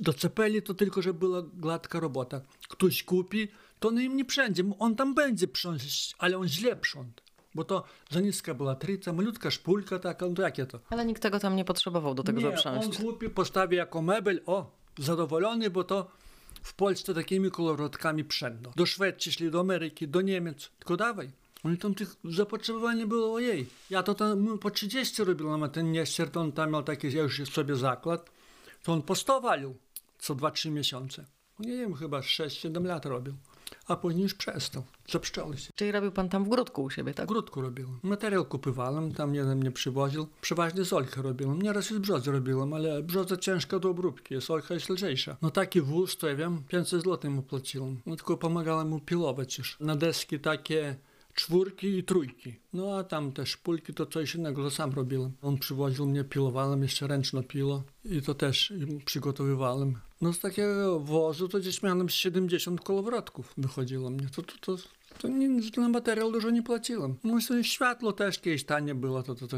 do 0.00 0.12
cepeli 0.12 0.62
to 0.62 0.74
tylko, 0.74 1.02
żeby 1.02 1.18
była 1.18 1.42
gładka 1.42 2.00
robota. 2.00 2.40
Ktoś 2.68 3.02
kupi, 3.02 3.48
to 3.80 3.90
na 3.90 4.00
nim 4.00 4.16
nie 4.16 4.24
przędzie, 4.24 4.62
on 4.78 4.96
tam 4.96 5.14
będzie 5.14 5.48
prząść, 5.48 6.14
ale 6.18 6.38
on 6.38 6.48
źle 6.48 6.76
prząt. 6.76 7.22
Bo 7.54 7.64
to 7.64 7.84
za 8.10 8.20
niska 8.20 8.54
była 8.54 8.74
tryca, 8.74 9.12
malutka 9.12 9.50
szpulka 9.50 9.98
taka, 9.98 10.26
no 10.26 10.34
to 10.34 10.42
jakie 10.42 10.66
to? 10.66 10.80
Ale 10.90 11.04
nikt 11.04 11.22
tego 11.22 11.40
tam 11.40 11.56
nie 11.56 11.64
potrzebował 11.64 12.14
do 12.14 12.22
tego, 12.22 12.40
nie, 12.40 12.56
żeby 12.56 12.68
on 12.78 12.92
kupi, 12.92 13.30
postawi 13.30 13.76
jako 13.76 14.02
mebel, 14.02 14.40
o, 14.46 14.70
zadowolony, 14.98 15.70
bo 15.70 15.84
to 15.84 16.10
w 16.62 16.74
Polsce 16.74 17.14
takimi 17.14 17.50
kolorotkami 17.50 18.24
przędą. 18.24 18.72
Do 18.76 18.86
Szwecji 18.86 19.32
szli, 19.32 19.50
do 19.50 19.60
Ameryki, 19.60 20.08
do 20.08 20.20
Niemiec. 20.20 20.70
Tylko 20.78 20.96
dawaj. 20.96 21.30
Oni 21.64 21.78
tam 21.78 21.94
tych 21.94 22.16
zapotrzebowania 22.24 23.06
było 23.06 23.34
ojej. 23.34 23.66
Ja 23.90 24.02
to 24.02 24.14
tam 24.14 24.58
po 24.58 24.70
30 24.70 25.24
robiłem, 25.24 25.62
a 25.62 25.68
ten 25.68 25.92
nieszczert, 25.92 26.36
on 26.36 26.52
tam 26.52 26.72
miał 26.72 26.82
taki, 26.82 27.12
ja 27.12 27.22
już 27.22 27.42
sobie 27.50 27.76
zakład, 27.76 28.30
to 28.82 28.92
on 28.92 29.02
po 29.02 29.14
100 29.14 29.40
walił 29.40 29.74
co 30.18 30.34
2-3 30.34 30.70
miesiące. 30.70 31.24
Nie 31.58 31.76
wiem, 31.76 31.94
chyba 31.94 32.20
6-7 32.20 32.84
lat 32.84 33.06
robił. 33.06 33.34
A 33.86 33.96
później 33.96 34.22
już 34.22 34.34
przestał. 34.34 34.82
Zapszczały 35.08 35.56
się. 35.58 35.72
Czyli 35.74 35.92
robił 35.92 36.12
pan 36.12 36.28
tam 36.28 36.44
w 36.44 36.48
grudku 36.48 36.82
u 36.82 36.90
siebie, 36.90 37.14
tak? 37.14 37.26
W 37.26 37.28
grudku 37.28 37.60
robiłem. 37.60 37.98
Materiał 38.02 38.44
kupywałem, 38.44 39.14
tam 39.14 39.34
jeden 39.34 39.58
mnie 39.58 39.70
przywoził. 39.70 40.26
Przeważnie 40.40 40.84
z 40.84 40.92
olchy 40.92 41.22
robiłem. 41.22 41.62
Nieraz 41.62 41.90
i 41.90 41.94
z 41.94 41.98
brzozy 41.98 42.32
robiłem, 42.32 42.72
ale 42.72 43.02
brzoza 43.02 43.36
ciężka 43.36 43.78
do 43.78 43.90
obróbki, 43.90 44.34
jest 44.34 44.50
olcha 44.50 44.74
jest 44.74 44.88
lżejsza. 44.88 45.36
No 45.42 45.50
taki 45.50 45.80
wóz, 45.80 46.16
to 46.16 46.28
ja 46.28 46.34
wiem, 46.34 46.62
500 46.68 47.04
zł 47.04 47.30
mu 47.30 47.42
płaciłem. 47.42 48.00
No 48.06 48.16
tylko 48.16 48.36
pomagałem 48.36 48.88
mu 48.88 49.00
pilować 49.00 49.58
już. 49.58 49.76
Na 49.80 49.96
deski 49.96 50.40
takie 50.40 50.96
czwórki 51.38 51.98
i 51.98 52.04
trójki. 52.04 52.54
No 52.72 52.98
a 52.98 53.04
tam 53.04 53.32
też 53.32 53.56
pulki 53.56 53.94
to 53.94 54.06
coś 54.06 54.34
innego, 54.34 54.62
to 54.62 54.70
sam 54.70 54.92
robiłem. 54.92 55.32
On 55.42 55.58
przywoził 55.58 56.06
mnie, 56.06 56.24
pilowałem, 56.24 56.82
jeszcze 56.82 57.06
ręczno 57.06 57.42
pilo 57.42 57.82
i 58.04 58.22
to 58.22 58.34
też 58.34 58.72
przygotowywałem. 59.04 59.94
No 60.20 60.32
z 60.32 60.40
takiego 60.40 61.00
wozu 61.00 61.48
to 61.48 61.58
gdzieś 61.58 61.82
miałem 61.82 62.08
70 62.08 62.80
kolowrotków 62.80 63.54
wychodziło 63.56 64.10
mnie. 64.10 64.26
To, 64.36 64.42
to, 64.42 64.54
to, 64.60 64.82
to 65.18 65.28
nie, 65.28 65.48
na 65.76 65.88
materiał 65.88 66.32
dużo 66.32 66.50
nie 66.50 66.62
płaciłem. 66.62 67.16
No 67.24 67.38
światło 67.62 68.12
też 68.12 68.38
kiedyś 68.38 68.64
tanie 68.64 68.94
było, 68.94 69.22
to, 69.22 69.34
to, 69.34 69.48
to 69.48 69.56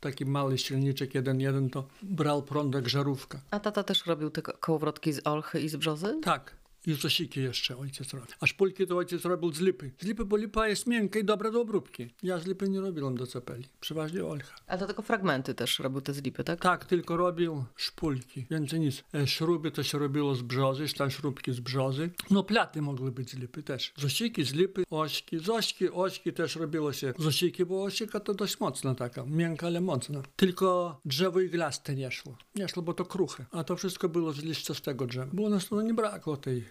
taki 0.00 0.26
mały 0.26 0.58
silniczek 0.58 1.10
1.1 1.10 1.70
to 1.70 1.88
brał 2.02 2.42
prąd 2.42 2.74
jak 2.74 2.88
żarówka. 2.88 3.40
A 3.50 3.60
tata 3.60 3.82
też 3.82 4.06
robił 4.06 4.30
te 4.30 4.42
kołowrotki 4.42 5.12
z 5.12 5.26
olchy 5.26 5.60
i 5.60 5.68
z 5.68 5.76
brzozy? 5.76 6.18
Tak. 6.22 6.65
I 6.86 6.94
zosiki 6.94 7.40
jeszcze 7.40 7.76
ojciec 7.76 8.14
robił. 8.14 8.26
A 8.40 8.46
szpulki 8.46 8.86
to 8.86 8.96
ojciec 8.96 9.24
robił 9.24 9.52
z 9.52 9.60
lipy. 9.60 9.90
Z 10.00 10.04
lipy, 10.04 10.24
bo 10.24 10.36
lipa 10.36 10.68
jest 10.68 10.86
miękka 10.86 11.18
i 11.18 11.24
dobra 11.24 11.50
do 11.50 11.60
obróbki. 11.60 12.10
Ja 12.22 12.38
z 12.38 12.46
lipy 12.46 12.68
nie 12.68 12.80
robiłem 12.80 13.16
do 13.16 13.26
cepeli. 13.26 13.64
Przeważnie 13.80 14.24
olcha. 14.24 14.54
A 14.66 14.78
to 14.78 14.86
tylko 14.86 15.02
fragmenty 15.02 15.54
też 15.54 15.78
robił 15.78 16.00
te 16.00 16.14
z 16.14 16.22
lipy, 16.22 16.44
tak? 16.44 16.60
Tak, 16.60 16.84
tylko 16.84 17.16
robił 17.16 17.64
szpulki. 17.76 18.46
Więcej 18.50 18.80
nic. 18.80 19.04
E, 19.14 19.26
Śruby 19.26 19.70
to 19.70 19.82
się 19.82 19.98
robiło 19.98 20.34
z 20.34 20.42
brzozy, 20.42 20.86
tam 20.98 21.10
śrubki 21.10 21.52
z 21.52 21.60
brzozy. 21.60 22.10
No 22.30 22.42
platy 22.42 22.82
mogły 22.82 23.12
być 23.12 23.30
z 23.30 23.34
lipy 23.34 23.62
też. 23.62 23.92
Zosiki 23.96 24.44
z 24.44 24.52
lipy, 24.54 24.84
ośki. 24.90 25.38
Z 25.38 25.48
ośki, 25.94 26.32
też 26.32 26.56
robiło 26.56 26.92
się 26.92 27.12
zosiki, 27.18 27.64
bo 27.64 27.82
osika 27.82 28.20
to 28.20 28.34
dość 28.34 28.60
mocna 28.60 28.94
taka. 28.94 29.24
Miękka, 29.26 29.66
ale 29.66 29.80
mocna. 29.80 30.22
Tylko 30.36 31.00
drzewo 31.04 31.40
iglaste 31.40 31.94
nie 31.94 32.10
szło. 32.10 32.36
Nie 32.54 32.68
szło, 32.68 32.82
bo 32.82 32.94
to 32.94 33.04
kruche. 33.04 33.44
A 33.52 33.64
to 33.64 33.76
wszystko 33.76 34.08
było 34.08 34.32
z 34.32 34.38
liściastego 34.38 35.06
drzewa. 35.06 35.30
Bo 35.32 35.48
nas 35.48 35.68
to 35.68 35.82
nie 35.82 35.94
brakło 35.94 36.36
tej. 36.36 36.64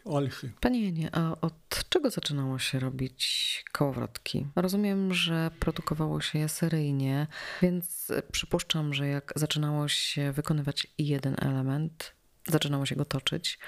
Panie 0.60 0.86
Janie, 0.86 1.10
a 1.16 1.42
od 1.42 1.90
czego 1.90 2.10
zaczynało 2.10 2.60
się 2.60 2.80
robić 2.80 3.66
kołowrotki? 3.72 4.48
Rozumiem, 4.56 5.14
że 5.14 5.52
produkowało 5.60 6.22
się 6.22 6.40
je 6.40 6.50
seryjnie, 6.50 7.28
więc 7.62 8.12
przypuszczam, 8.32 8.94
że 8.94 9.08
jak 9.08 9.34
zaczynało 9.36 9.88
się 9.88 10.32
wykonywać 10.32 10.88
jeden 10.98 11.36
element, 11.40 12.14
zaczynało 12.48 12.86
się 12.86 12.96
go 12.96 13.06
toczyć, 13.06 13.60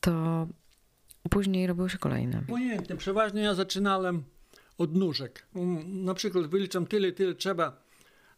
to 0.00 0.46
później 1.30 1.66
robiły 1.66 1.90
się 1.90 1.98
kolejne. 1.98 2.42
Pojętnie. 2.48 2.96
Przeważnie 2.96 3.42
ja 3.42 3.54
zaczynałem 3.54 4.24
od 4.78 4.94
nóżek. 4.94 5.46
Na 5.86 6.14
przykład 6.14 6.46
wyliczam 6.46 6.86
tyle, 6.86 7.12
tyle 7.12 7.34
trzeba 7.34 7.82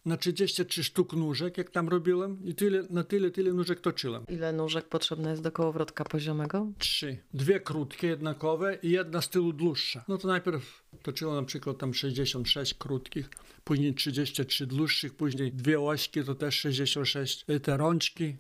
na 0.05 0.17
33 0.17 0.85
sztuk 0.85 1.13
nóżek, 1.13 1.59
jak 1.59 1.71
tam 1.71 1.89
robiłem 1.89 2.39
i 2.45 2.55
tyle, 2.55 2.83
na 2.91 3.05
tyle, 3.05 3.31
tyle 3.31 3.53
nóżek 3.53 3.81
toczyłem. 3.81 4.25
Ile 4.29 4.53
nóżek 4.53 4.89
potrzebne 4.89 5.31
jest 5.31 5.43
do 5.43 5.53
kołowrotka 5.53 6.05
poziomego? 6.05 6.67
Trzy. 6.79 7.19
Dwie 7.35 7.61
krótkie, 7.61 8.07
jednakowe 8.07 8.79
i 8.83 8.91
jedna 8.91 9.21
z 9.21 9.29
tyłu 9.29 9.53
dłuższa. 9.53 10.05
No 10.09 10.19
to 10.19 10.29
najpierw 10.29 10.83
toczyłem 11.03 11.35
na 11.35 11.43
przykład 11.43 11.79
tam 11.79 11.95
66 11.95 12.75
krótkich, 12.75 13.31
później 13.65 13.95
33 13.95 14.67
dłuższych, 14.67 15.15
później 15.15 15.53
dwie 15.53 15.81
ośki, 15.81 16.25
to 16.25 16.35
też 16.35 16.55
66, 16.55 17.45
te 17.63 17.77
rączki, 17.77 18.37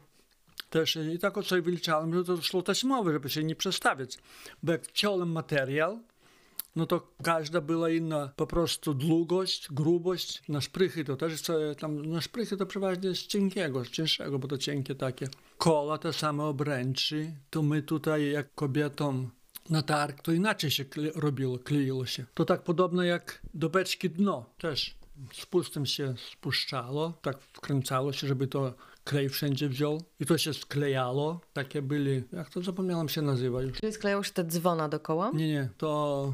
też 0.70 0.98
i 1.14 1.18
tak 1.18 1.38
od 1.38 1.46
sobie 1.46 1.62
wyliczałem, 1.62 2.14
że 2.14 2.24
to 2.24 2.42
szło 2.42 2.62
taśmowe, 2.62 3.12
żeby 3.12 3.30
się 3.30 3.44
nie 3.44 3.56
przestawiać. 3.56 4.18
Bo 4.62 4.72
jak 4.72 4.92
ciąłem 4.92 5.32
materiał, 5.32 6.00
no 6.76 6.86
to 6.86 7.12
każda 7.22 7.60
była 7.60 7.90
inna 7.90 8.32
po 8.36 8.46
prostu 8.46 8.94
długość, 8.94 9.68
grubość. 9.70 10.42
Na 10.48 10.60
szprychy 10.60 11.04
to 11.04 11.16
też, 11.16 11.42
tam 11.78 12.06
na 12.06 12.20
szprychy 12.20 12.56
to 12.56 12.66
przeważnie 12.66 13.14
z 13.14 13.26
cienkiego, 13.26 13.84
z 13.84 13.90
cięższego, 13.90 14.38
bo 14.38 14.48
to 14.48 14.58
cienkie 14.58 14.94
takie. 14.94 15.28
Kola 15.58 15.98
te 15.98 16.12
same 16.12 16.44
obręczy, 16.44 17.32
to 17.50 17.62
my 17.62 17.82
tutaj 17.82 18.30
jak 18.30 18.54
kobietom 18.54 19.30
na 19.70 19.82
targ, 19.82 20.22
to 20.22 20.32
inaczej 20.32 20.70
się 20.70 20.84
kle 20.84 21.10
robiło, 21.14 21.58
kleiło 21.58 22.06
się. 22.06 22.24
To 22.34 22.44
tak 22.44 22.62
podobno 22.62 23.02
jak 23.02 23.42
do 23.54 23.68
beczki 23.68 24.10
dno 24.10 24.44
też. 24.58 24.94
Z 25.32 25.46
pustym 25.46 25.86
się 25.86 26.14
spuszczało, 26.32 27.12
tak 27.22 27.40
wkręcało 27.40 28.12
się, 28.12 28.26
żeby 28.26 28.46
to 28.46 28.74
klej 29.04 29.28
wszędzie 29.28 29.68
wziął 29.68 30.02
i 30.20 30.26
to 30.26 30.38
się 30.38 30.54
sklejało. 30.54 31.40
Takie 31.52 31.82
byli, 31.82 32.22
jak 32.32 32.50
to 32.50 32.62
zapomniałem 32.62 33.08
się 33.08 33.22
nazywa 33.22 33.62
już. 33.62 33.80
Czyli 33.80 33.92
sklejało 33.92 34.22
się 34.22 34.32
te 34.32 34.44
dzwona 34.44 34.88
dookoła? 34.88 35.30
Nie, 35.34 35.48
nie, 35.48 35.68
to 35.78 36.32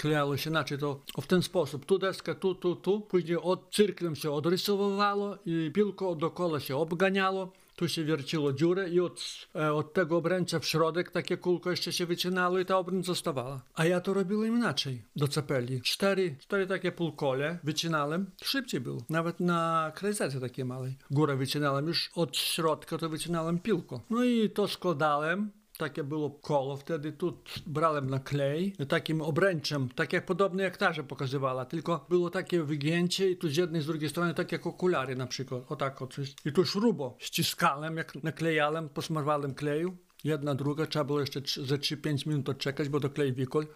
klejało 0.00 0.36
się 0.36 0.50
inaczej, 0.50 0.78
to 0.78 1.00
w 1.20 1.26
ten 1.26 1.42
sposób. 1.42 1.86
Tu 1.86 1.98
deska, 1.98 2.34
tu, 2.34 2.54
tu, 2.54 2.76
tu. 2.76 3.00
Później 3.00 3.36
od 3.36 3.70
cyrklem 3.70 4.16
się 4.16 4.30
odrysowywało 4.30 5.38
i 5.46 5.70
piłko 5.74 6.14
dookoła 6.14 6.60
się 6.60 6.76
obganiało. 6.76 7.52
Tu 7.76 7.88
się 7.88 8.04
wierciło 8.04 8.52
dziurę 8.52 8.88
i 8.88 9.00
od, 9.00 9.46
e, 9.54 9.72
od 9.72 9.92
tego 9.92 10.16
obręcza 10.16 10.58
w 10.58 10.66
środek 10.66 11.10
takie 11.10 11.36
kulko 11.36 11.70
jeszcze 11.70 11.92
się 11.92 12.06
wycinało 12.06 12.58
i 12.58 12.64
ta 12.64 12.78
obręcz 12.78 13.06
zostawała. 13.06 13.62
A 13.74 13.84
ja 13.84 14.00
to 14.00 14.14
robiłem 14.14 14.56
inaczej 14.56 15.02
do 15.16 15.28
cepeli. 15.28 15.82
Cztery, 15.82 16.36
cztery 16.40 16.66
takie 16.66 16.92
półkole 16.92 17.58
wycinałem. 17.64 18.30
Szybciej 18.42 18.80
było. 18.80 19.02
Nawet 19.08 19.40
na 19.40 19.92
krajzece 19.94 20.40
takiej 20.40 20.64
małej. 20.64 20.96
Górę 21.10 21.36
wycinałem 21.36 21.86
już 21.86 22.10
od 22.14 22.36
środka, 22.36 22.98
to 22.98 23.08
wycinałem 23.08 23.58
piłko. 23.58 24.00
No 24.10 24.24
i 24.24 24.50
to 24.50 24.68
składałem 24.68 25.50
takie 25.80 26.04
było 26.04 26.30
koło, 26.30 26.76
wtedy 26.76 27.12
tu 27.12 27.38
brałem 27.66 28.10
na 28.10 28.18
klej, 28.18 28.76
takim 28.88 29.22
obręczem, 29.22 29.88
tak 29.94 30.12
jak 30.12 30.26
podobne 30.26 30.62
jak 30.62 30.76
ta, 30.76 30.92
że 30.92 31.04
pokazywała, 31.04 31.64
tylko 31.64 32.06
było 32.08 32.30
takie 32.30 32.62
wygięcie 32.62 33.30
i 33.30 33.36
tu 33.36 33.48
z 33.48 33.56
jednej, 33.56 33.82
z 33.82 33.86
drugiej 33.86 34.10
strony 34.10 34.34
tak 34.34 34.52
jak 34.52 34.66
okulary 34.66 35.16
na 35.16 35.26
przykład, 35.26 35.72
o 35.72 35.76
tak 35.76 36.02
o 36.02 36.06
coś. 36.06 36.34
I 36.44 36.52
tu 36.52 36.64
śrubo 36.64 37.16
ściskałem, 37.18 37.96
jak 37.96 38.22
naklejałem, 38.22 38.88
posmarowałem 38.88 39.54
kleju, 39.54 39.96
jedna, 40.24 40.54
druga, 40.54 40.86
trzeba 40.86 41.04
było 41.04 41.20
jeszcze 41.20 41.40
ze 41.40 41.78
3-5 41.78 42.26
minut 42.26 42.48
odczekać, 42.48 42.88
bo 42.88 43.00
to 43.00 43.10
klej 43.10 43.32
wikol. 43.32 43.66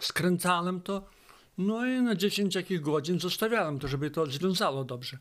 Skręcałem 0.00 0.80
to, 0.80 1.06
no 1.58 1.86
i 1.86 2.00
na 2.00 2.14
10 2.14 2.54
jakich 2.54 2.80
godzin 2.80 3.20
zostawiałem 3.20 3.78
to, 3.78 3.88
żeby 3.88 4.10
to 4.10 4.26
związało 4.26 4.84
dobrze. 4.84 5.18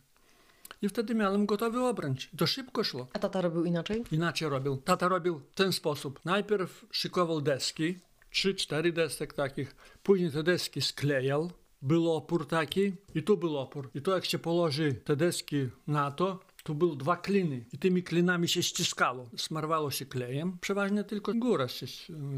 I 0.86 0.90
wtedy 0.90 1.16
miałem 1.16 1.46
gotowy 1.46 1.80
obręcz. 1.80 2.30
To 2.38 2.48
szybko 2.48 2.84
szło. 2.84 3.08
A 3.14 3.20
tata 3.20 3.42
robił 3.42 3.66
inaczej? 3.66 4.04
Inaczej 4.12 4.50
robił. 4.50 4.78
Tata 4.78 5.08
robił 5.08 5.40
w 5.52 5.56
ten 5.56 5.74
sposób. 5.74 6.20
Najpierw 6.26 6.86
szykował 6.92 7.42
deski, 7.42 8.00
trzy, 8.30 8.56
cztery 8.56 8.92
desek 8.92 9.34
takich. 9.34 9.76
Później 10.04 10.32
te 10.32 10.44
deski 10.44 10.82
sklejał. 10.82 11.52
Był 11.82 12.12
opór 12.14 12.48
taki 12.48 12.94
i 13.16 13.24
tu 13.24 13.38
był 13.38 13.58
opór. 13.58 13.90
I 13.96 14.02
to 14.02 14.16
jak 14.16 14.26
się 14.26 14.40
położy 14.40 14.94
te 14.94 15.16
deski 15.16 15.70
na 15.88 16.12
to, 16.12 16.40
tu 16.66 16.76
były 16.76 16.98
dwa 16.98 17.18
kliny 17.18 17.66
i 17.74 17.78
tymi 17.78 18.04
klinami 18.04 18.48
się 18.48 18.64
ściskało. 18.64 19.30
Smarowało 19.38 19.92
się 19.92 20.06
klejem. 20.06 20.58
Przeważnie 20.62 21.04
tylko 21.04 21.34
góra 21.34 21.68
się 21.68 21.86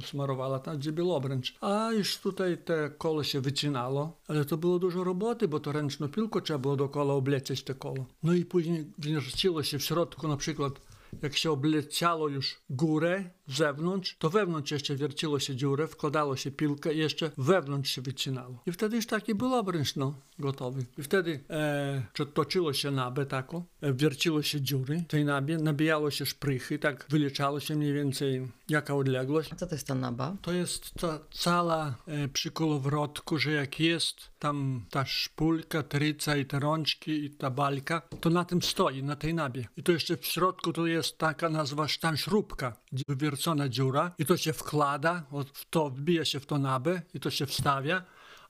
smarowała, 0.06 0.60
tam 0.60 0.78
gdzie 0.78 0.92
był 0.92 1.14
obręcz. 1.14 1.56
A 1.62 1.92
już 1.92 2.18
tutaj 2.18 2.58
te 2.58 2.90
kolo 2.98 3.24
się 3.24 3.42
wycinało. 3.42 4.22
Ale 4.28 4.46
to 4.46 4.58
było 4.58 4.80
dużo 4.80 5.04
roboty, 5.04 5.48
bo 5.48 5.60
to 5.60 5.72
ręczną 5.72 6.08
piłką 6.08 6.42
trzeba 6.42 6.60
było 6.60 6.76
dookoła 6.76 7.14
oblecieć 7.14 7.64
te 7.64 7.74
kolo. 7.74 8.06
No 8.24 8.34
i 8.34 8.46
później 8.46 8.86
wrzuciło 8.98 9.64
się 9.64 9.80
w 9.80 9.84
środku 9.84 10.28
na 10.28 10.38
przykład 10.38 10.74
jak 11.22 11.38
się 11.38 11.52
obleciało 11.52 12.28
już 12.28 12.62
górę, 12.70 13.30
zewnątrz, 13.48 14.16
to 14.20 14.30
wewnątrz 14.30 14.72
jeszcze 14.72 14.96
wierciło 14.96 15.40
się 15.40 15.56
dziurę, 15.56 15.88
wkładało 15.88 16.36
się 16.36 16.52
piłkę 16.52 16.94
i 16.94 16.98
jeszcze 16.98 17.32
wewnątrz 17.38 17.92
się 17.92 18.02
wycinało. 18.02 18.62
I 18.66 18.72
wtedy 18.72 18.96
już 18.96 19.06
taki 19.06 19.36
był 19.36 19.54
obręcz, 19.56 19.96
no, 19.96 20.14
gotowy. 20.40 20.86
I 20.98 21.04
wtedy 21.04 21.40
e, 21.50 22.04
to- 22.14 22.26
toczyło 22.26 22.74
się 22.74 22.92
nabę 22.92 23.26
taką, 23.26 23.64
e, 23.82 23.94
wierciło 23.94 24.42
się 24.42 24.62
dziury 24.62 25.04
tej 25.08 25.26
nabie, 25.26 25.58
nabijało 25.58 26.12
się 26.12 26.26
szprychy, 26.26 26.80
tak 26.80 27.06
wyliczało 27.10 27.60
się 27.60 27.76
mniej 27.76 27.94
więcej 27.94 28.48
jaka 28.70 28.96
odległość. 28.96 29.54
A 29.54 29.56
co 29.56 29.68
to 29.68 29.76
jest 29.76 29.88
ta 29.88 29.96
naba? 29.96 30.36
To 30.42 30.52
jest 30.54 30.94
ta 30.94 31.20
cała 31.32 31.96
e, 32.08 32.28
przy 32.28 32.52
kołowrotku, 32.52 33.38
że 33.38 33.52
jak 33.52 33.80
jest 33.80 34.16
tam 34.40 34.86
ta 34.90 35.06
szpulka, 35.06 35.84
tryca 35.84 36.38
i 36.38 36.46
te 36.46 36.60
rączki 36.60 37.26
i 37.26 37.30
ta 37.30 37.50
balka, 37.50 38.02
to 38.22 38.30
na 38.30 38.46
tym 38.46 38.62
stoi, 38.62 39.04
na 39.04 39.16
tej 39.16 39.34
nabie. 39.34 39.68
I 39.78 39.84
to 39.84 39.92
jeszcze 39.92 40.18
w 40.18 40.26
środku 40.26 40.74
to 40.74 40.88
jest 40.88 41.18
taka 41.18 41.50
nazwa 41.50 41.88
sztanszróbka, 41.88 42.74
gdzie 42.92 43.04
wywiercona 43.38 43.70
dziura 43.70 44.12
i 44.18 44.26
to 44.26 44.38
się 44.38 44.54
wkłada, 44.54 45.24
w 45.54 45.66
to 45.70 45.90
wbija 45.90 46.26
się 46.26 46.40
w 46.40 46.46
to 46.46 46.58
nabę 46.58 47.02
i 47.14 47.20
to 47.20 47.30
się 47.30 47.46
wstawia, 47.46 48.04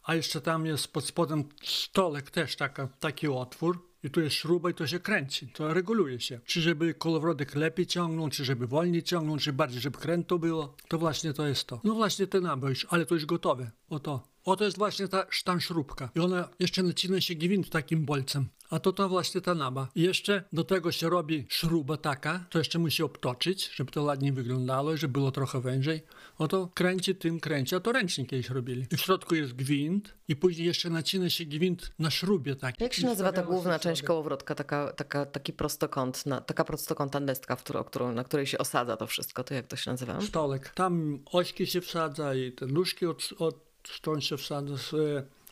a 0.04 0.16
jeszcze 0.16 0.42
tam 0.42 0.66
jest 0.66 0.88
pod 0.88 1.06
spodem 1.06 1.44
stolek 1.64 2.32
też 2.32 2.56
taka, 2.56 2.88
taki 3.00 3.28
otwór. 3.28 3.88
I 4.04 4.10
tu 4.10 4.22
jest 4.22 4.36
śruba 4.36 4.70
i 4.70 4.74
to 4.74 4.88
się 4.88 5.00
kręci, 5.00 5.48
to 5.48 5.74
reguluje 5.74 6.20
się. 6.20 6.40
Czy 6.46 6.62
żeby 6.62 6.94
kołowrotek 6.94 7.56
lepiej 7.56 7.86
ciągnął, 7.86 8.30
czy 8.30 8.46
żeby 8.46 8.68
wolniej 8.68 9.04
ciągnął, 9.04 9.38
czy 9.38 9.54
bardziej, 9.54 9.82
żeby 9.82 9.98
kręto 9.98 10.40
było. 10.40 10.76
To 10.88 10.98
właśnie 10.98 11.34
to 11.34 11.48
jest 11.48 11.68
to. 11.68 11.82
No 11.84 11.94
właśnie 11.94 12.28
ten 12.28 12.44
nabój, 12.44 12.74
ale 12.90 13.06
to 13.06 13.16
już 13.16 13.26
gotowe. 13.26 13.72
Oto. 13.90 14.24
Oto 14.46 14.66
jest 14.66 14.78
właśnie 14.78 15.08
ta 15.08 15.26
sztanszróbka. 15.30 16.10
I 16.16 16.20
ona 16.20 16.50
jeszcze 16.60 16.84
nacina 16.84 17.22
się 17.22 17.36
gwint 17.36 17.70
takim 17.70 18.06
bolcem. 18.06 18.50
A 18.70 18.80
to 18.80 18.94
to 18.94 19.10
właśnie 19.10 19.42
ta 19.42 19.56
naba. 19.56 19.88
I 19.96 20.02
jeszcze 20.02 20.44
do 20.54 20.64
tego 20.64 20.92
się 20.92 21.10
robi 21.10 21.46
śruba 21.50 21.98
taka, 21.98 22.46
to 22.50 22.58
jeszcze 22.58 22.80
musi 22.80 23.04
obtoczyć, 23.04 23.72
żeby 23.76 23.92
to 23.92 24.04
ładnie 24.04 24.34
wyglądało 24.34 24.94
i 24.94 24.98
żeby 24.98 25.12
było 25.12 25.32
trochę 25.32 25.62
wężej. 25.62 26.02
Oto 26.38 26.70
kręci 26.74 27.16
tym 27.16 27.40
kręci, 27.40 27.76
a 27.76 27.80
to 27.80 27.92
ręcznie 27.92 28.26
kiedyś 28.26 28.50
robili. 28.50 28.88
I 28.92 28.98
w 28.98 29.02
środku 29.02 29.36
jest 29.36 29.54
gwint 29.54 30.14
i 30.28 30.36
później 30.36 30.68
jeszcze 30.68 30.90
nacina 30.90 31.30
się 31.30 31.46
gwint 31.46 31.92
na 32.00 32.12
śrubie 32.12 32.56
takiej. 32.56 32.86
Jak 32.86 32.94
się 32.94 33.02
I 33.02 33.06
nazywa 33.06 33.32
ta 33.32 33.44
główna 33.44 33.80
część 33.80 34.04
kołowrotka, 34.04 34.56
taka, 34.56 34.94
taka, 34.94 35.26
taki 35.26 35.54
prostokątna, 35.54 36.42
taka 36.42 36.64
prostokątna 36.64 37.22
destka, 37.22 37.56
w 37.56 37.64
którą, 37.64 37.84
którą, 37.84 38.12
na 38.12 38.24
której 38.24 38.46
się 38.46 38.58
osadza 38.58 38.98
to 38.98 39.08
wszystko, 39.08 39.44
to 39.44 39.54
jak 39.54 39.68
to 39.68 39.76
się 39.76 39.92
nazywa? 39.92 40.22
Stolek. 40.22 40.70
Tam 40.70 41.20
ośki 41.32 41.68
się 41.68 41.82
wsadza 41.82 42.36
i 42.36 42.52
te 42.52 42.68
nóżki 42.68 43.06
od, 43.06 43.30
od 43.40 43.68
stąd 43.94 44.24
się 44.24 44.38
wsadza 44.38 44.78
z, 44.78 44.92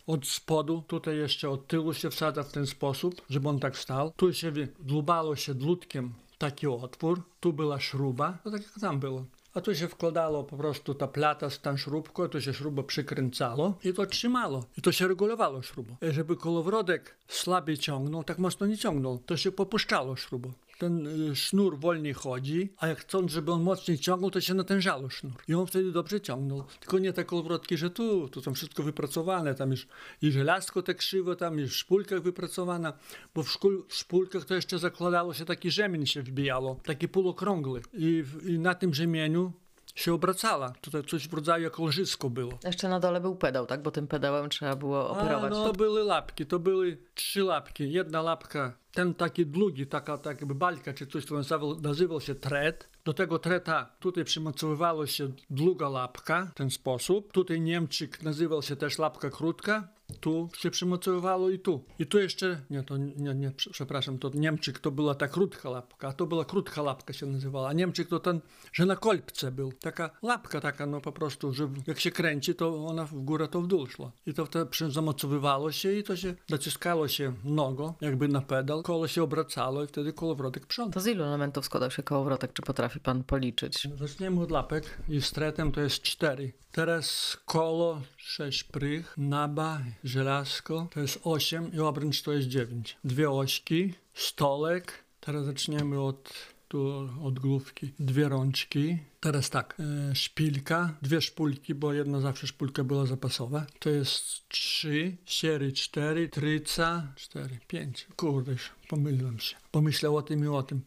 od 0.07 0.27
spodu. 0.27 0.83
Tutaj 0.87 1.17
jeszcze 1.17 1.49
od 1.49 1.67
tyłu 1.67 1.93
się 1.93 2.09
wsadza 2.09 2.43
w 2.43 2.51
ten 2.51 2.67
sposób, 2.67 3.21
żeby 3.29 3.49
on 3.49 3.59
tak 3.59 3.77
stał. 3.77 4.11
Tu 4.15 4.33
się 4.33 4.51
dłubało 4.79 5.35
się 5.35 5.53
dlutkiem 5.53 6.13
taki 6.37 6.67
otwór. 6.67 7.21
Tu 7.39 7.53
była 7.53 7.79
śruba, 7.79 8.37
to 8.43 8.51
tak 8.51 8.61
jak 8.61 8.79
tam 8.81 8.99
było. 8.99 9.25
A 9.53 9.61
tu 9.61 9.75
się 9.75 9.87
wkładało 9.87 10.43
po 10.43 10.57
prostu 10.57 10.93
ta 10.93 11.07
plata 11.07 11.49
z 11.49 11.61
tą 11.61 11.77
śrubką, 11.77 12.27
to 12.29 12.41
się 12.41 12.53
śruba 12.53 12.83
przykręcało 12.83 13.73
i 13.83 13.93
to 13.93 14.05
trzymało. 14.05 14.63
I 14.77 14.81
to 14.81 14.91
się 14.91 15.07
regulowało 15.07 15.61
śrubą. 15.61 15.95
E, 16.03 16.11
Żeby 16.11 16.35
kołowrodek 16.35 17.15
słabiej 17.27 17.77
ciągnął, 17.77 18.23
tak 18.23 18.37
mocno 18.39 18.67
nie 18.67 18.77
ciągnął, 18.77 19.19
to 19.25 19.37
się 19.37 19.51
popuszczało 19.51 20.15
śrubą. 20.15 20.51
Ten 20.77 21.07
y, 21.31 21.35
sznur 21.35 21.79
wolniej 21.79 22.13
chodzi, 22.13 22.69
a 22.77 22.87
jak 22.87 22.99
chcąc, 22.99 23.31
żeby 23.31 23.51
on 23.51 23.63
mocniej 23.63 23.97
ciągnął, 23.99 24.31
to 24.31 24.41
się 24.41 24.53
natężało 24.53 25.09
sznur. 25.09 25.33
I 25.47 25.53
on 25.53 25.67
wtedy 25.67 25.91
dobrze 25.91 26.21
ciągnął. 26.21 26.63
Tylko 26.79 26.99
nie 26.99 27.13
te 27.13 27.25
kołowrotki, 27.25 27.77
że 27.77 27.89
tu, 27.89 28.29
tu 28.29 28.41
tam 28.41 28.53
wszystko 28.53 28.83
wypracowane, 28.83 29.55
tam 29.55 29.71
już 29.71 29.87
i 30.21 30.31
żelazko 30.31 30.81
tak 30.81 30.97
krzywo, 30.97 31.35
tam 31.35 31.59
i 31.59 31.63
w 31.63 31.73
szpulkach 31.75 32.21
wypracowana, 32.21 32.93
bo 33.35 33.43
w, 33.43 33.51
szkul, 33.51 33.85
w 33.87 33.95
szpulkach 33.95 34.45
to 34.45 34.55
jeszcze 34.55 34.79
zakładało 34.79 35.33
się 35.33 35.45
taki 35.45 35.71
rzemień 35.71 36.05
się 36.05 36.21
wbijało, 36.21 36.79
taki 36.83 37.07
półokrągły. 37.07 37.81
I, 37.93 38.23
w- 38.23 38.49
i 38.49 38.59
na 38.59 38.75
tym 38.75 38.93
rzemieniu 38.93 39.51
się 39.95 40.13
obracała. 40.13 40.73
Tutaj 40.81 41.03
coś 41.03 41.27
w 41.27 41.33
rodzaju 41.33 41.63
jak 41.63 41.79
łożysko 41.79 42.29
było. 42.29 42.51
Jeszcze 42.63 42.89
na 42.89 42.99
dole 42.99 43.21
był 43.21 43.35
pedał, 43.35 43.65
tak? 43.65 43.81
Bo 43.81 43.91
tym 43.91 44.07
pedałem 44.07 44.49
trzeba 44.49 44.75
było 44.75 45.09
operować. 45.09 45.53
A, 45.53 45.55
no, 45.55 45.65
to 45.65 45.73
były 45.73 46.03
lapki, 46.03 46.45
to 46.45 46.59
były 46.59 46.97
trzy 47.15 47.41
lapki. 47.41 47.91
Jedna 47.91 48.21
lapka, 48.21 48.77
ten 48.91 49.13
taki 49.13 49.45
długi, 49.45 49.87
taka 49.87 50.17
tak 50.17 50.41
jakby 50.41 50.55
balka, 50.55 50.93
czy 50.93 51.07
coś, 51.07 51.25
to 51.25 51.35
nazywał, 51.35 51.79
nazywał 51.81 52.21
się 52.21 52.35
tret. 52.35 52.89
Do 53.05 53.13
tego 53.13 53.39
treta 53.39 53.95
tutaj 53.99 54.23
przymocowywało 54.25 55.07
się 55.07 55.31
długa 55.49 55.89
lapka 55.89 56.47
w 56.51 56.53
ten 56.53 56.69
sposób. 56.69 57.31
Tutaj 57.33 57.61
Niemczyk 57.61 58.23
nazywał 58.23 58.61
się 58.61 58.75
też 58.75 58.99
lapka 58.99 59.29
krótka. 59.29 59.87
Tu 60.19 60.49
się 60.57 60.71
przymocowywało 60.71 61.49
i 61.49 61.59
tu. 61.59 61.83
I 61.99 62.05
tu 62.05 62.19
jeszcze, 62.19 62.61
nie, 62.69 62.83
to 62.83 62.97
nie, 62.97 63.35
nie, 63.35 63.51
przepraszam, 63.71 64.17
to 64.19 64.31
Niemczyk 64.33 64.79
to 64.79 64.91
była 64.91 65.15
ta 65.15 65.27
krótka 65.27 65.69
lapka, 65.69 66.07
a 66.07 66.13
to 66.13 66.25
była 66.25 66.45
krótka 66.45 66.81
lapka 66.81 67.13
się 67.13 67.25
nazywała. 67.25 67.69
A 67.69 67.73
Niemczyk 67.73 68.07
to 68.07 68.19
ten, 68.19 68.41
że 68.73 68.85
na 68.85 68.95
kolbce 68.95 69.51
był. 69.51 69.71
Taka 69.71 70.09
lapka 70.23 70.61
taka, 70.61 70.85
no 70.85 71.01
po 71.01 71.11
prostu, 71.11 71.53
że 71.53 71.69
jak 71.87 71.99
się 71.99 72.11
kręci, 72.11 72.55
to 72.55 72.85
ona 72.85 73.05
w 73.05 73.13
górę, 73.13 73.47
to 73.47 73.61
w 73.61 73.67
dół 73.67 73.87
szła. 73.87 74.11
I 74.25 74.33
to 74.33 74.45
wtedy 74.45 74.91
zamocowywało 74.91 75.71
się 75.71 75.93
i 75.93 76.03
to 76.03 76.15
się 76.15 76.35
naciskało 76.49 77.07
się 77.07 77.33
nogą, 77.43 77.93
jakby 78.01 78.27
na 78.27 78.41
pedał, 78.41 78.83
kolo 78.83 79.07
się 79.07 79.23
obracało 79.23 79.83
i 79.83 79.87
wtedy 79.87 80.13
kołowrotek 80.13 80.65
przątał. 80.65 80.93
To 80.93 80.99
z 80.99 81.07
ilu 81.07 81.23
elementów 81.23 81.65
składał 81.65 81.91
się 81.91 82.03
kołowrotek? 82.03 82.53
Czy 82.53 82.61
potrafi 82.61 82.99
pan 82.99 83.23
policzyć? 83.23 83.87
Zaczniemy 83.99 84.41
od 84.41 84.51
lapek 84.51 84.97
i 85.09 85.21
z 85.21 85.31
tretem 85.31 85.71
to 85.71 85.81
jest 85.81 86.01
cztery. 86.01 86.53
Teraz 86.71 87.37
kolo, 87.45 88.01
sześć 88.17 88.63
prych, 88.63 89.17
naba, 89.17 89.81
żelazko 90.05 90.87
to 90.93 90.99
jest 90.99 91.19
osiem 91.23 91.73
i 91.73 91.79
obręcz 91.79 92.21
to 92.21 92.33
jest 92.33 92.47
dziewięć. 92.47 92.97
Dwie 93.03 93.31
ośki, 93.31 93.93
stolek. 94.13 95.03
Teraz 95.19 95.45
zaczniemy 95.45 96.01
od 96.01 96.33
tu 96.67 97.09
od 97.23 97.39
główki. 97.39 97.93
Dwie 97.99 98.29
rączki. 98.29 98.97
Teraz 99.19 99.49
tak, 99.49 99.77
e, 100.11 100.15
szpilka, 100.15 100.93
dwie 101.01 101.21
szpulki, 101.21 101.75
bo 101.75 101.93
jedna 101.93 102.19
zawsze 102.19 102.47
szpulka 102.47 102.83
była 102.83 103.05
zapasowa. 103.05 103.65
To 103.79 103.89
jest 103.89 104.47
trzy, 104.47 105.17
siery 105.25 105.71
cztery, 105.71 106.29
tryca, 106.29 107.07
cztery, 107.15 107.59
pięć. 107.67 108.07
Kurde, 108.15 108.51
już 108.51 108.71
pomyliłem 108.89 109.39
się. 109.39 109.55
Pomyślał 109.71 110.17
o 110.17 110.21
tym 110.21 110.43
i 110.43 110.47
o 110.47 110.63
tym. 110.63 110.81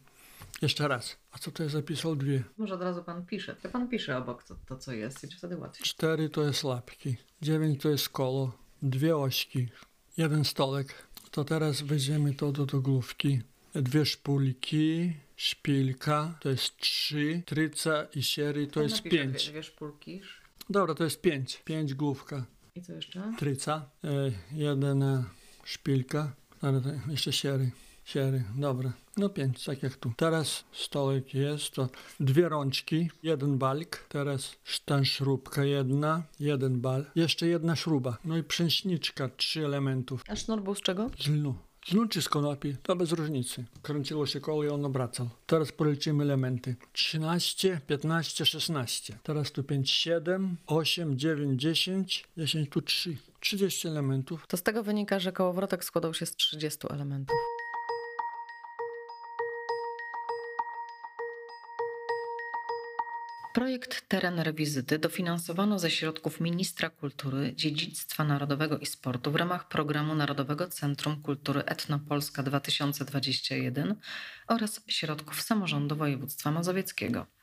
Jeszcze 0.61 0.87
raz. 0.87 1.17
A 1.31 1.37
co 1.37 1.51
to 1.51 1.63
jest 1.63 1.73
zapisał? 1.73 2.15
Dwie. 2.15 2.43
Może 2.57 2.73
od 2.73 2.81
razu 2.81 3.03
pan 3.03 3.25
pisze. 3.25 3.55
To 3.55 3.69
pan 3.69 3.89
pisze 3.89 4.17
obok 4.17 4.43
to, 4.43 4.55
to 4.67 4.77
co 4.77 4.91
jest 4.91 5.23
i 5.23 5.27
wtedy 5.27 5.57
łatwiej. 5.57 5.85
Cztery 5.85 6.29
to 6.29 6.43
jest 6.43 6.63
lapki. 6.63 7.15
Dziewięć 7.41 7.81
to 7.81 7.89
jest 7.89 8.09
kolo. 8.09 8.51
Dwie 8.81 9.17
ośki. 9.17 9.67
Jeden 10.17 10.45
stolek. 10.45 11.07
To 11.31 11.43
teraz 11.43 11.81
weźmiemy 11.81 12.33
to 12.33 12.51
do, 12.51 12.65
do 12.65 12.81
główki. 12.81 13.41
Dwie 13.73 14.05
szpulki. 14.05 15.13
Szpilka. 15.35 16.37
To 16.41 16.49
jest 16.49 16.77
trzy. 16.77 17.43
Tryca 17.45 18.03
i 18.15 18.23
siery 18.23 18.67
to 18.67 18.81
jest 18.81 19.03
pięć. 19.03 19.43
Dwie, 19.43 19.51
dwie 19.51 19.63
szpulki. 19.63 20.21
Dobra, 20.69 20.95
to 20.95 21.03
jest 21.03 21.21
pięć. 21.21 21.61
Pięć 21.65 21.93
główka. 21.93 22.45
I 22.75 22.81
co 22.81 22.93
jeszcze? 22.93 23.33
Tryca. 23.37 23.89
E, 24.03 24.31
jedna 24.51 25.25
szpilka. 25.63 26.35
Ale 26.61 26.81
jeszcze 27.07 27.33
siery. 27.33 27.71
Siery, 28.09 28.43
dobra. 28.55 28.93
No 29.17 29.29
pięć, 29.29 29.65
tak 29.65 29.83
jak 29.83 29.95
tu. 29.95 30.11
Teraz 30.17 30.63
stolek 30.71 31.33
jest, 31.33 31.71
to 31.71 31.89
dwie 32.19 32.49
rączki, 32.49 33.09
jeden 33.23 33.57
balk, 33.57 34.05
teraz 34.07 34.55
sztanszróbka 34.63 35.63
jedna, 35.63 36.23
jeden 36.39 36.81
bal, 36.81 37.05
jeszcze 37.15 37.47
jedna 37.47 37.75
śruba. 37.75 38.17
No 38.25 38.37
i 38.37 38.43
przęśniczka, 38.43 39.29
trzy 39.37 39.65
elementów. 39.65 40.23
A 40.27 40.35
sznur 40.35 40.61
był 40.61 40.75
z 40.75 40.81
czego? 40.81 41.09
Z 41.19 41.27
lnu. 41.27 41.55
Z 41.85 41.93
lnu 41.93 42.07
czy 42.07 42.21
z 42.21 42.29
konopi, 42.29 42.75
to 42.83 42.95
bez 42.95 43.11
różnicy. 43.11 43.65
Kręciło 43.81 44.25
się 44.25 44.39
koło 44.39 44.63
i 44.63 44.67
on 44.67 44.85
obracał. 44.85 45.29
Teraz 45.45 45.71
policzymy 45.71 46.23
elementy. 46.23 46.75
13, 46.93 47.81
15, 47.87 48.45
16. 48.45 49.17
Teraz 49.23 49.51
tu 49.51 49.63
5, 49.63 49.91
7, 49.91 50.57
8, 50.67 51.17
9, 51.17 51.61
10, 51.61 52.27
10 52.37 52.69
tu 52.69 52.81
3. 52.81 53.17
30 53.39 53.87
elementów. 53.87 54.47
To 54.47 54.57
z 54.57 54.63
tego 54.63 54.83
wynika, 54.83 55.19
że 55.19 55.31
kołowrotek 55.31 55.83
składał 55.83 56.13
się 56.13 56.25
z 56.25 56.35
30 56.35 56.87
elementów. 56.89 57.35
Projekt 63.53 64.07
Teren 64.07 64.39
Rewizyty 64.39 64.99
dofinansowano 64.99 65.79
ze 65.79 65.91
środków 65.91 66.39
Ministra 66.39 66.89
Kultury, 66.89 67.53
Dziedzictwa 67.55 68.23
Narodowego 68.23 68.77
i 68.77 68.85
Sportu 68.85 69.31
w 69.31 69.35
ramach 69.35 69.67
Programu 69.67 70.15
Narodowego 70.15 70.67
Centrum 70.67 71.21
Kultury 71.21 71.63
Etnopolska 71.65 72.43
2021 72.43 73.95
oraz 74.47 74.81
środków 74.87 75.41
samorządu 75.41 75.95
województwa 75.95 76.51
mazowieckiego. 76.51 77.25